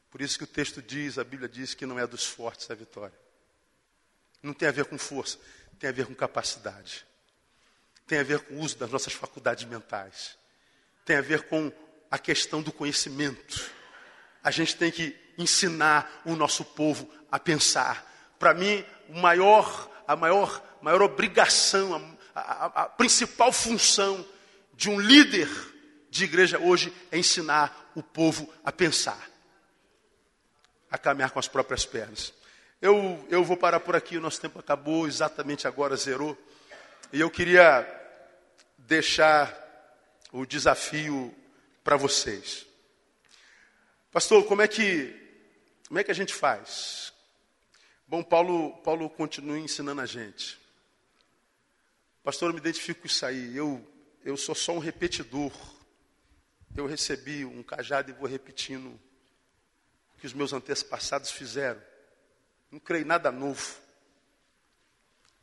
Por 0.10 0.22
isso 0.22 0.38
que 0.38 0.44
o 0.44 0.48
texto 0.48 0.82
diz, 0.82 1.18
a 1.18 1.24
Bíblia 1.24 1.50
diz 1.50 1.74
que 1.74 1.86
não 1.86 2.00
é 2.00 2.06
dos 2.08 2.26
fortes 2.26 2.70
a 2.70 2.76
vitória. 2.76 3.18
Não 4.42 4.54
tem 4.54 4.68
a 4.68 4.72
ver 4.72 4.86
com 4.86 4.98
força, 4.98 5.38
tem 5.80 5.90
a 5.90 5.94
ver 5.94 6.06
com 6.06 6.16
capacidade. 6.16 7.06
Tem 8.08 8.20
a 8.20 8.24
ver 8.24 8.40
com 8.40 8.56
o 8.56 8.60
uso 8.60 8.78
das 8.78 8.90
nossas 8.90 9.14
faculdades 9.14 9.66
mentais. 9.66 10.38
Tem 11.06 11.18
a 11.18 11.22
ver 11.22 11.44
com 11.44 11.72
a 12.10 12.18
questão 12.18 12.62
do 12.62 12.72
conhecimento. 12.72 13.70
A 14.44 14.50
gente 14.50 14.76
tem 14.76 14.92
que 14.92 15.16
ensinar 15.38 16.22
o 16.26 16.36
nosso 16.36 16.66
povo 16.66 17.10
a 17.32 17.40
pensar. 17.40 18.06
Para 18.40 18.54
mim, 18.54 18.84
o 19.10 19.20
maior, 19.20 19.90
a 20.08 20.16
maior, 20.16 20.64
maior 20.82 21.02
obrigação, 21.02 22.18
a, 22.34 22.40
a, 22.40 22.66
a 22.84 22.90
principal 22.90 23.52
função 23.52 24.26
de 24.74 24.90
um 24.90 25.00
líder 25.00 25.50
de 26.10 26.24
igreja 26.24 26.58
hoje 26.58 26.92
é 27.12 27.18
ensinar 27.18 27.92
o 27.94 28.02
povo 28.02 28.52
a 28.64 28.72
pensar 28.72 29.30
a 30.92 30.98
caminhar 30.98 31.32
com 31.32 31.40
as 31.40 31.48
próprias 31.48 31.86
pernas. 31.86 32.34
Eu, 32.82 33.28
eu 33.30 33.44
vou 33.44 33.58
parar 33.58 33.82
por 33.82 33.96
aqui, 33.96 34.18
o 34.18 34.22
nosso 34.22 34.40
tempo 34.40 34.58
acabou, 34.58 35.06
exatamente 35.06 35.68
agora 35.68 35.98
zerou. 35.98 36.38
E 37.12 37.20
eu 37.20 37.30
queria 37.30 37.86
deixar 38.78 39.54
o 40.32 40.46
desafio 40.46 41.36
para 41.84 41.98
vocês. 41.98 42.66
Pastor, 44.12 44.46
como 44.46 44.62
é 44.62 44.68
que 44.68 45.14
como 45.90 46.00
é 46.00 46.04
que 46.04 46.12
a 46.12 46.16
gente 46.16 46.34
faz? 46.34 47.12
Bom, 48.08 48.24
Paulo, 48.24 48.78
Paulo 48.84 49.10
continua 49.10 49.58
ensinando 49.58 50.00
a 50.02 50.06
gente. 50.06 50.60
Pastor, 52.24 52.50
eu 52.50 52.54
me 52.54 52.60
identifico 52.60 53.02
com 53.02 53.08
isso 53.08 53.26
aí. 53.26 53.58
Eu, 53.58 53.86
eu 54.24 54.38
sou 54.38 54.54
só 54.54 54.72
um 54.72 54.80
repetidor. 54.80 55.52
Eu 56.76 56.86
recebi 56.86 57.44
um 57.44 57.64
cajado 57.64 58.12
e 58.12 58.14
vou 58.14 58.28
repetindo 58.28 59.00
que 60.20 60.28
os 60.28 60.34
meus 60.34 60.54
antepassados 60.54 61.32
fizeram. 61.32 61.82
Não 62.72 62.80
creio 62.80 63.06
nada 63.06 63.32
novo. 63.32 63.76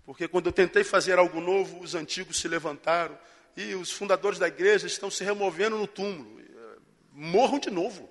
Porque 0.05 0.29
quando 0.29 0.47
eu 0.47 0.53
tentei 0.53 0.85
fazer 0.85 1.19
algo 1.19 1.41
novo, 1.41 1.81
os 1.81 1.95
antigos 1.95 2.39
se 2.39 2.47
levantaram 2.47 3.19
e 3.57 3.75
os 3.75 3.91
fundadores 3.91 4.39
da 4.39 4.47
igreja 4.47 4.87
estão 4.87 5.11
se 5.11 5.25
removendo 5.25 5.77
no 5.77 5.87
túmulo. 5.87 6.41
Eh, 6.41 6.79
morram 7.11 7.59
de 7.59 7.71
novo. 7.71 8.09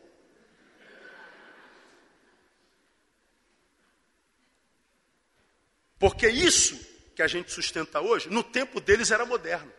Porque 5.97 6.28
isso 6.28 6.78
que 7.16 7.22
a 7.22 7.28
gente 7.28 7.51
sustenta 7.51 8.01
hoje, 8.01 8.30
no 8.30 8.43
tempo 8.43 8.82
deles 8.82 9.11
era 9.11 9.26
moderno 9.26 9.72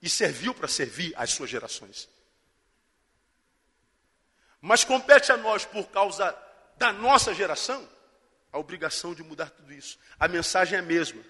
e 0.00 0.08
serviu 0.08 0.54
para 0.54 0.68
servir 0.68 1.12
as 1.16 1.30
suas 1.30 1.50
gerações. 1.50 2.08
Mas 4.60 4.84
compete 4.84 5.32
a 5.32 5.36
nós, 5.36 5.64
por 5.64 5.88
causa 5.88 6.36
da 6.76 6.92
nossa 6.92 7.34
geração, 7.34 7.88
a 8.58 8.60
obrigação 8.60 9.14
de 9.14 9.22
mudar 9.22 9.50
tudo 9.50 9.72
isso. 9.72 9.98
A 10.18 10.26
mensagem 10.26 10.76
é 10.76 10.80
a 10.80 10.84
mesma, 10.84 11.22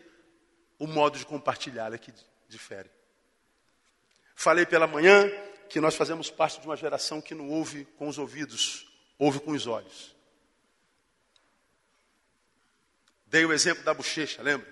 o 0.79 0.87
modo 0.87 1.18
de 1.18 1.26
compartilhar 1.26 1.93
é 1.93 1.99
que 1.99 2.12
difere. 2.49 2.91
Falei 4.35 4.64
pela 4.64 4.87
manhã 4.87 5.31
que 5.68 5.79
nós 5.79 5.95
fazemos 5.95 6.31
parte 6.31 6.59
de 6.59 6.66
uma 6.66 6.76
geração 6.76 7.20
que 7.20 7.35
não 7.35 7.51
ouve 7.51 7.85
com 7.99 8.09
os 8.09 8.16
ouvidos, 8.16 8.87
ouve 9.18 9.41
com 9.41 9.51
os 9.51 9.66
olhos. 9.66 10.16
Dei 13.26 13.45
o 13.45 13.53
exemplo 13.53 13.85
da 13.85 13.93
bochecha, 13.93 14.43
lembra? 14.43 14.66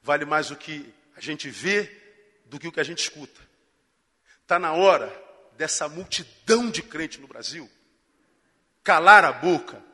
Vale 0.00 0.24
mais 0.24 0.52
o 0.52 0.56
que 0.56 0.94
a 1.16 1.20
gente 1.20 1.50
vê 1.50 1.90
do 2.44 2.60
que 2.60 2.68
o 2.68 2.72
que 2.72 2.78
a 2.78 2.84
gente 2.84 3.00
escuta. 3.02 3.40
Está 4.42 4.60
na 4.60 4.72
hora 4.72 5.12
dessa 5.56 5.88
multidão 5.88 6.70
de 6.70 6.84
crentes 6.84 7.18
no 7.18 7.26
Brasil, 7.26 7.68
calar 8.84 9.24
a 9.24 9.32
boca 9.32 9.84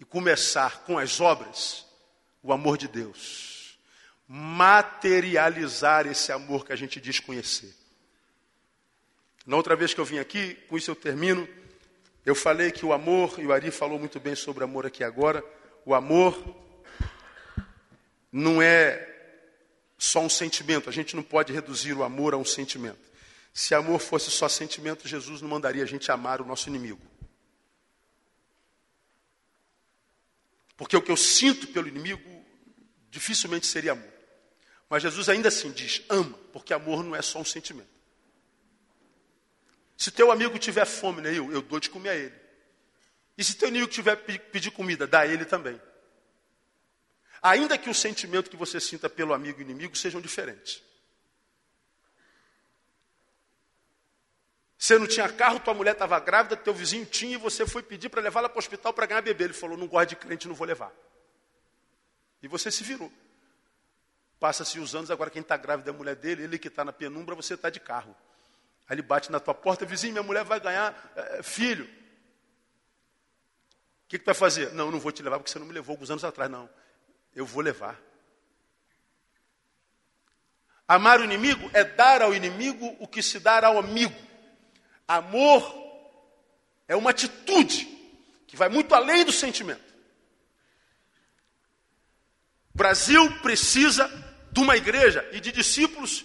e 0.00 0.04
começar 0.04 0.82
com 0.84 0.98
as 0.98 1.20
obras 1.20 1.86
o 2.42 2.52
amor 2.52 2.78
de 2.78 2.88
Deus. 2.88 3.78
Materializar 4.26 6.06
esse 6.06 6.32
amor 6.32 6.64
que 6.64 6.72
a 6.72 6.76
gente 6.76 6.98
diz 6.98 7.20
conhecer. 7.20 7.74
Na 9.46 9.56
outra 9.56 9.76
vez 9.76 9.92
que 9.92 10.00
eu 10.00 10.04
vim 10.04 10.18
aqui, 10.18 10.54
com 10.68 10.78
isso 10.78 10.90
eu 10.90 10.96
termino, 10.96 11.46
eu 12.24 12.34
falei 12.34 12.70
que 12.70 12.86
o 12.86 12.92
amor, 12.92 13.38
e 13.38 13.46
o 13.46 13.52
Ari 13.52 13.70
falou 13.70 13.98
muito 13.98 14.18
bem 14.18 14.34
sobre 14.34 14.64
amor 14.64 14.86
aqui 14.86 15.04
agora, 15.04 15.44
o 15.84 15.94
amor 15.94 16.42
não 18.32 18.62
é 18.62 19.06
só 19.98 20.20
um 20.20 20.28
sentimento, 20.28 20.88
a 20.88 20.92
gente 20.92 21.14
não 21.14 21.22
pode 21.22 21.52
reduzir 21.52 21.92
o 21.92 22.02
amor 22.02 22.32
a 22.32 22.36
um 22.38 22.44
sentimento. 22.44 23.10
Se 23.52 23.74
amor 23.74 24.00
fosse 24.00 24.30
só 24.30 24.48
sentimento, 24.48 25.08
Jesus 25.08 25.42
não 25.42 25.48
mandaria 25.48 25.82
a 25.82 25.86
gente 25.86 26.10
amar 26.10 26.40
o 26.40 26.44
nosso 26.44 26.68
inimigo. 26.68 27.09
Porque 30.80 30.96
o 30.96 31.02
que 31.02 31.10
eu 31.10 31.16
sinto 31.16 31.66
pelo 31.66 31.88
inimigo 31.88 32.42
dificilmente 33.10 33.66
seria 33.66 33.92
amor. 33.92 34.10
Mas 34.88 35.02
Jesus 35.02 35.28
ainda 35.28 35.48
assim 35.48 35.70
diz: 35.70 36.00
ama, 36.08 36.32
porque 36.54 36.72
amor 36.72 37.04
não 37.04 37.14
é 37.14 37.20
só 37.20 37.38
um 37.38 37.44
sentimento. 37.44 37.90
Se 39.94 40.10
teu 40.10 40.32
amigo 40.32 40.58
tiver 40.58 40.86
fome, 40.86 41.20
né, 41.20 41.36
eu, 41.36 41.52
eu 41.52 41.60
dou 41.60 41.78
de 41.78 41.90
comer 41.90 42.08
a 42.08 42.16
ele. 42.16 42.34
E 43.36 43.44
se 43.44 43.56
teu 43.56 43.68
inimigo 43.68 43.92
tiver 43.92 44.16
pedir 44.16 44.70
comida, 44.70 45.06
dá 45.06 45.20
a 45.20 45.26
ele 45.26 45.44
também. 45.44 45.78
Ainda 47.42 47.76
que 47.76 47.90
o 47.90 47.94
sentimento 47.94 48.48
que 48.48 48.56
você 48.56 48.80
sinta 48.80 49.06
pelo 49.10 49.34
amigo 49.34 49.60
e 49.60 49.62
inimigo 49.62 49.94
sejam 49.94 50.18
diferentes. 50.18 50.82
Você 54.80 54.98
não 54.98 55.06
tinha 55.06 55.28
carro, 55.28 55.60
tua 55.60 55.74
mulher 55.74 55.92
estava 55.92 56.18
grávida, 56.18 56.56
teu 56.56 56.72
vizinho 56.72 57.04
tinha, 57.04 57.34
e 57.34 57.36
você 57.36 57.66
foi 57.66 57.82
pedir 57.82 58.08
para 58.08 58.22
levá-la 58.22 58.48
para 58.48 58.56
o 58.56 58.60
hospital 58.60 58.94
para 58.94 59.04
ganhar 59.04 59.20
bebê. 59.20 59.44
Ele 59.44 59.52
falou: 59.52 59.76
não 59.76 59.86
gosto 59.86 60.08
de 60.08 60.16
crente, 60.16 60.48
não 60.48 60.54
vou 60.54 60.66
levar. 60.66 60.90
E 62.42 62.48
você 62.48 62.70
se 62.70 62.82
virou. 62.82 63.12
Passa-se 64.40 64.80
os 64.80 64.94
anos, 64.94 65.10
agora 65.10 65.28
quem 65.28 65.42
está 65.42 65.54
grávida 65.58 65.90
é 65.90 65.92
a 65.92 65.96
mulher 65.96 66.16
dele, 66.16 66.44
ele 66.44 66.58
que 66.58 66.68
está 66.68 66.82
na 66.82 66.94
penumbra, 66.94 67.34
você 67.34 67.52
está 67.52 67.68
de 67.68 67.78
carro. 67.78 68.16
Aí 68.88 68.94
ele 68.94 69.02
bate 69.02 69.30
na 69.30 69.38
tua 69.38 69.52
porta, 69.52 69.84
vizinho, 69.84 70.14
minha 70.14 70.22
mulher 70.22 70.44
vai 70.44 70.58
ganhar 70.58 71.12
é, 71.14 71.42
filho. 71.42 71.84
O 71.84 71.88
que, 74.08 74.18
que 74.18 74.24
tu 74.24 74.26
vai 74.26 74.34
fazer? 74.34 74.72
Não, 74.72 74.90
não 74.90 74.98
vou 74.98 75.12
te 75.12 75.22
levar 75.22 75.38
porque 75.38 75.52
você 75.52 75.58
não 75.58 75.66
me 75.66 75.74
levou 75.74 75.92
alguns 75.92 76.10
anos 76.10 76.24
atrás, 76.24 76.50
não. 76.50 76.70
Eu 77.34 77.44
vou 77.44 77.62
levar. 77.62 78.00
Amar 80.88 81.20
o 81.20 81.24
inimigo 81.24 81.70
é 81.74 81.84
dar 81.84 82.22
ao 82.22 82.34
inimigo 82.34 82.96
o 82.98 83.06
que 83.06 83.22
se 83.22 83.38
dá 83.38 83.66
ao 83.66 83.78
amigo. 83.78 84.29
Amor 85.10 85.74
é 86.86 86.94
uma 86.94 87.10
atitude 87.10 87.84
que 88.46 88.56
vai 88.56 88.68
muito 88.68 88.94
além 88.94 89.24
do 89.24 89.32
sentimento. 89.32 89.82
O 92.72 92.78
Brasil 92.78 93.28
precisa 93.40 94.08
de 94.52 94.60
uma 94.60 94.76
igreja 94.76 95.28
e 95.32 95.40
de 95.40 95.50
discípulos 95.50 96.24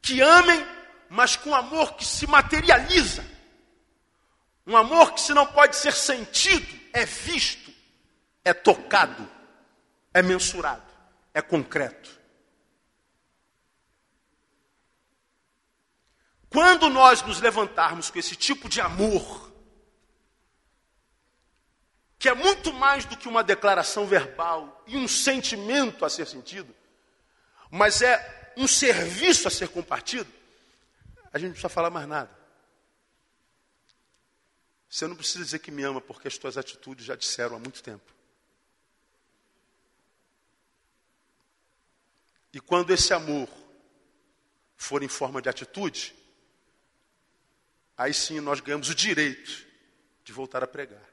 que 0.00 0.22
amem, 0.22 0.66
mas 1.10 1.36
com 1.36 1.54
amor 1.54 1.94
que 1.94 2.06
se 2.06 2.26
materializa. 2.26 3.22
Um 4.66 4.78
amor 4.78 5.12
que, 5.12 5.20
se 5.20 5.34
não 5.34 5.46
pode 5.46 5.76
ser 5.76 5.92
sentido, 5.92 6.66
é 6.94 7.04
visto, 7.04 7.70
é 8.42 8.54
tocado, 8.54 9.30
é 10.14 10.22
mensurado, 10.22 10.90
é 11.34 11.42
concreto. 11.42 12.18
Quando 16.50 16.88
nós 16.88 17.22
nos 17.22 17.40
levantarmos 17.40 18.10
com 18.10 18.18
esse 18.18 18.36
tipo 18.36 18.68
de 18.68 18.80
amor, 18.80 19.52
que 22.18 22.28
é 22.28 22.34
muito 22.34 22.72
mais 22.72 23.04
do 23.04 23.16
que 23.16 23.28
uma 23.28 23.44
declaração 23.44 24.06
verbal 24.06 24.82
e 24.86 24.96
um 24.96 25.06
sentimento 25.06 26.04
a 26.04 26.10
ser 26.10 26.26
sentido, 26.26 26.74
mas 27.70 28.00
é 28.02 28.54
um 28.56 28.66
serviço 28.66 29.48
a 29.48 29.50
ser 29.50 29.68
compartido, 29.68 30.32
a 31.32 31.38
gente 31.38 31.48
não 31.48 31.52
precisa 31.52 31.68
falar 31.68 31.90
mais 31.90 32.08
nada. 32.08 32.30
Você 34.88 35.06
não 35.06 35.16
precisa 35.16 35.44
dizer 35.44 35.58
que 35.58 35.70
me 35.70 35.82
ama, 35.82 36.00
porque 36.00 36.28
as 36.28 36.38
tuas 36.38 36.56
atitudes 36.56 37.04
já 37.04 37.14
disseram 37.14 37.56
há 37.56 37.58
muito 37.58 37.82
tempo. 37.82 38.14
E 42.52 42.60
quando 42.60 42.90
esse 42.92 43.12
amor 43.12 43.48
for 44.74 45.02
em 45.02 45.08
forma 45.08 45.42
de 45.42 45.48
atitude, 45.50 46.14
aí 47.96 48.12
sim 48.12 48.40
nós 48.40 48.60
ganhamos 48.60 48.88
o 48.90 48.94
direito 48.94 49.66
de 50.24 50.32
voltar 50.32 50.62
a 50.62 50.66
pregar. 50.66 51.04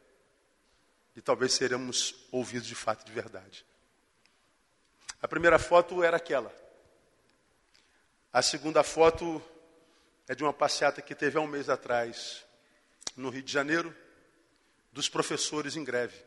E 1.16 1.22
talvez 1.22 1.54
seremos 1.54 2.16
ouvidos 2.32 2.68
de 2.68 2.76
fato 2.76 3.06
de 3.06 3.12
verdade. 3.12 3.66
A 5.22 5.28
primeira 5.28 5.60
foto 5.60 6.04
era 6.04 6.18
aquela. 6.18 6.54
A 8.32 8.42
segunda 8.42 8.84
foto 8.84 9.42
é 10.28 10.34
de 10.34 10.44
uma 10.44 10.52
passeata 10.52 11.02
que 11.02 11.14
teve 11.14 11.38
há 11.38 11.42
um 11.42 11.48
mês 11.48 11.70
atrás, 11.70 12.44
no 13.16 13.30
Rio 13.30 13.44
de 13.44 13.52
Janeiro, 13.52 13.96
dos 14.92 15.08
professores 15.08 15.76
em 15.76 15.84
greve. 15.84 16.18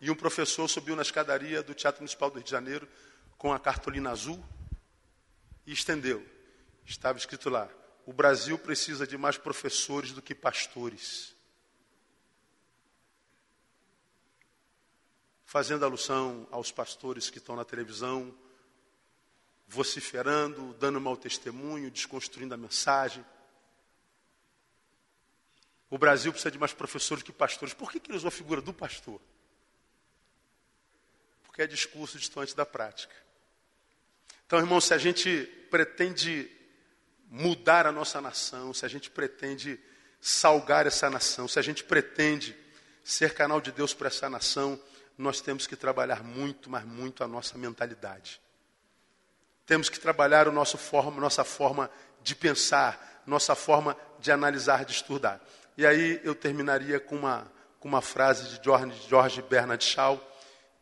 E 0.00 0.10
um 0.10 0.14
professor 0.14 0.68
subiu 0.68 0.96
na 0.96 1.02
escadaria 1.02 1.62
do 1.62 1.74
Teatro 1.74 2.00
Municipal 2.00 2.30
do 2.30 2.36
Rio 2.36 2.44
de 2.44 2.50
Janeiro 2.50 2.88
com 3.36 3.52
a 3.52 3.60
cartolina 3.60 4.10
azul 4.10 4.42
e 5.66 5.72
estendeu. 5.72 6.26
Estava 6.84 7.18
escrito 7.18 7.48
lá: 7.48 7.68
o 8.06 8.12
Brasil 8.12 8.58
precisa 8.58 9.06
de 9.06 9.16
mais 9.16 9.38
professores 9.38 10.12
do 10.12 10.20
que 10.20 10.34
pastores. 10.34 11.34
Fazendo 15.44 15.84
alusão 15.84 16.46
aos 16.50 16.70
pastores 16.70 17.30
que 17.30 17.38
estão 17.38 17.56
na 17.56 17.64
televisão, 17.64 18.36
vociferando, 19.66 20.74
dando 20.74 21.00
mau 21.00 21.16
testemunho, 21.16 21.90
desconstruindo 21.90 22.54
a 22.54 22.58
mensagem. 22.58 23.24
O 25.88 25.96
Brasil 25.96 26.32
precisa 26.32 26.50
de 26.50 26.58
mais 26.58 26.74
professores 26.74 27.22
do 27.22 27.26
que 27.26 27.32
pastores. 27.32 27.72
Por 27.72 27.90
que, 27.90 28.00
que 28.00 28.10
ele 28.10 28.18
usou 28.18 28.28
a 28.28 28.32
figura 28.32 28.60
do 28.60 28.74
pastor? 28.74 29.20
Porque 31.44 31.62
é 31.62 31.66
discurso 31.66 32.18
distante 32.18 32.54
da 32.54 32.66
prática. 32.66 33.14
Então, 34.46 34.58
irmão, 34.58 34.80
se 34.80 34.92
a 34.92 34.98
gente 34.98 35.46
pretende 35.70 36.50
mudar 37.34 37.84
a 37.84 37.90
nossa 37.90 38.20
nação, 38.20 38.72
se 38.72 38.86
a 38.86 38.88
gente 38.88 39.10
pretende 39.10 39.80
salgar 40.20 40.86
essa 40.86 41.10
nação, 41.10 41.48
se 41.48 41.58
a 41.58 41.62
gente 41.62 41.82
pretende 41.82 42.56
ser 43.02 43.34
canal 43.34 43.60
de 43.60 43.72
Deus 43.72 43.92
para 43.92 44.06
essa 44.06 44.30
nação, 44.30 44.80
nós 45.18 45.40
temos 45.40 45.66
que 45.66 45.74
trabalhar 45.74 46.22
muito, 46.22 46.70
mas 46.70 46.84
muito 46.84 47.24
a 47.24 47.26
nossa 47.26 47.58
mentalidade. 47.58 48.40
Temos 49.66 49.88
que 49.88 49.98
trabalhar 49.98 50.46
o 50.46 50.52
nosso 50.52 50.78
forma, 50.78 51.20
nossa 51.20 51.42
forma 51.42 51.90
de 52.22 52.36
pensar, 52.36 53.22
nossa 53.26 53.56
forma 53.56 53.96
de 54.20 54.30
analisar, 54.30 54.84
de 54.84 54.92
estudar. 54.92 55.44
E 55.76 55.84
aí 55.84 56.20
eu 56.22 56.36
terminaria 56.36 57.00
com 57.00 57.16
uma, 57.16 57.52
com 57.80 57.88
uma 57.88 58.00
frase 58.00 58.48
de 58.48 58.64
George, 58.64 59.08
George 59.08 59.42
Bernard 59.42 59.82
Shaw, 59.82 60.20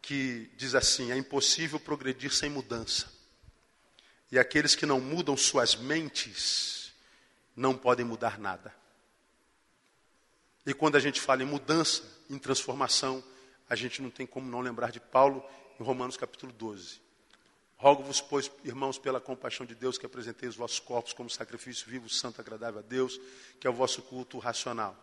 que 0.02 0.50
diz 0.54 0.74
assim: 0.74 1.12
é 1.12 1.16
impossível 1.16 1.80
progredir 1.80 2.30
sem 2.30 2.50
mudança. 2.50 3.21
E 4.32 4.38
aqueles 4.38 4.74
que 4.74 4.86
não 4.86 4.98
mudam 4.98 5.36
suas 5.36 5.76
mentes 5.76 6.94
não 7.54 7.76
podem 7.76 8.02
mudar 8.02 8.38
nada. 8.38 8.74
E 10.64 10.72
quando 10.72 10.96
a 10.96 11.00
gente 11.00 11.20
fala 11.20 11.42
em 11.42 11.46
mudança, 11.46 12.02
em 12.30 12.38
transformação, 12.38 13.22
a 13.68 13.76
gente 13.76 14.00
não 14.00 14.08
tem 14.08 14.26
como 14.26 14.50
não 14.50 14.62
lembrar 14.62 14.90
de 14.90 15.00
Paulo 15.00 15.44
em 15.78 15.84
Romanos 15.84 16.16
capítulo 16.16 16.50
12. 16.50 17.02
Rogo-vos, 17.76 18.22
pois, 18.22 18.50
irmãos, 18.64 18.96
pela 18.96 19.20
compaixão 19.20 19.66
de 19.66 19.74
Deus, 19.74 19.98
que 19.98 20.06
apresentei 20.06 20.48
os 20.48 20.56
vossos 20.56 20.80
corpos 20.80 21.12
como 21.12 21.28
sacrifício 21.28 21.86
vivo, 21.86 22.08
santo, 22.08 22.40
agradável 22.40 22.78
a 22.78 22.82
Deus, 22.82 23.20
que 23.60 23.66
é 23.66 23.70
o 23.70 23.74
vosso 23.74 24.00
culto 24.00 24.38
racional. 24.38 24.96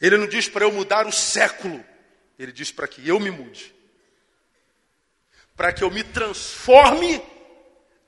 Ele 0.00 0.18
não 0.18 0.26
diz 0.26 0.48
para 0.48 0.64
eu 0.64 0.72
mudar 0.72 1.06
o 1.06 1.12
século, 1.12 1.84
ele 2.38 2.50
diz 2.50 2.72
para 2.72 2.88
que 2.88 3.08
eu 3.08 3.20
me 3.20 3.30
mude. 3.30 3.72
Para 5.54 5.72
que 5.72 5.84
eu 5.84 5.90
me 5.90 6.02
transforme 6.02 7.22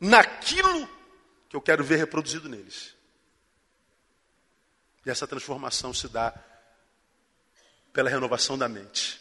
naquilo 0.01 0.89
que 1.55 1.57
eu 1.57 1.63
quero 1.63 1.85
ver 1.85 1.97
reproduzido 1.97 2.49
neles. 2.49 2.97
E 5.07 5.11
essa 5.11 5.25
transformação 5.25 5.95
se 5.95 6.09
dá 6.09 6.35
pela 7.93 8.11
renovação 8.11 8.59
da 8.59 8.69
mente. 8.69 9.21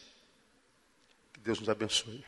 Que 1.31 1.39
Deus 1.39 1.59
nos 1.59 1.69
abençoe. 1.69 2.25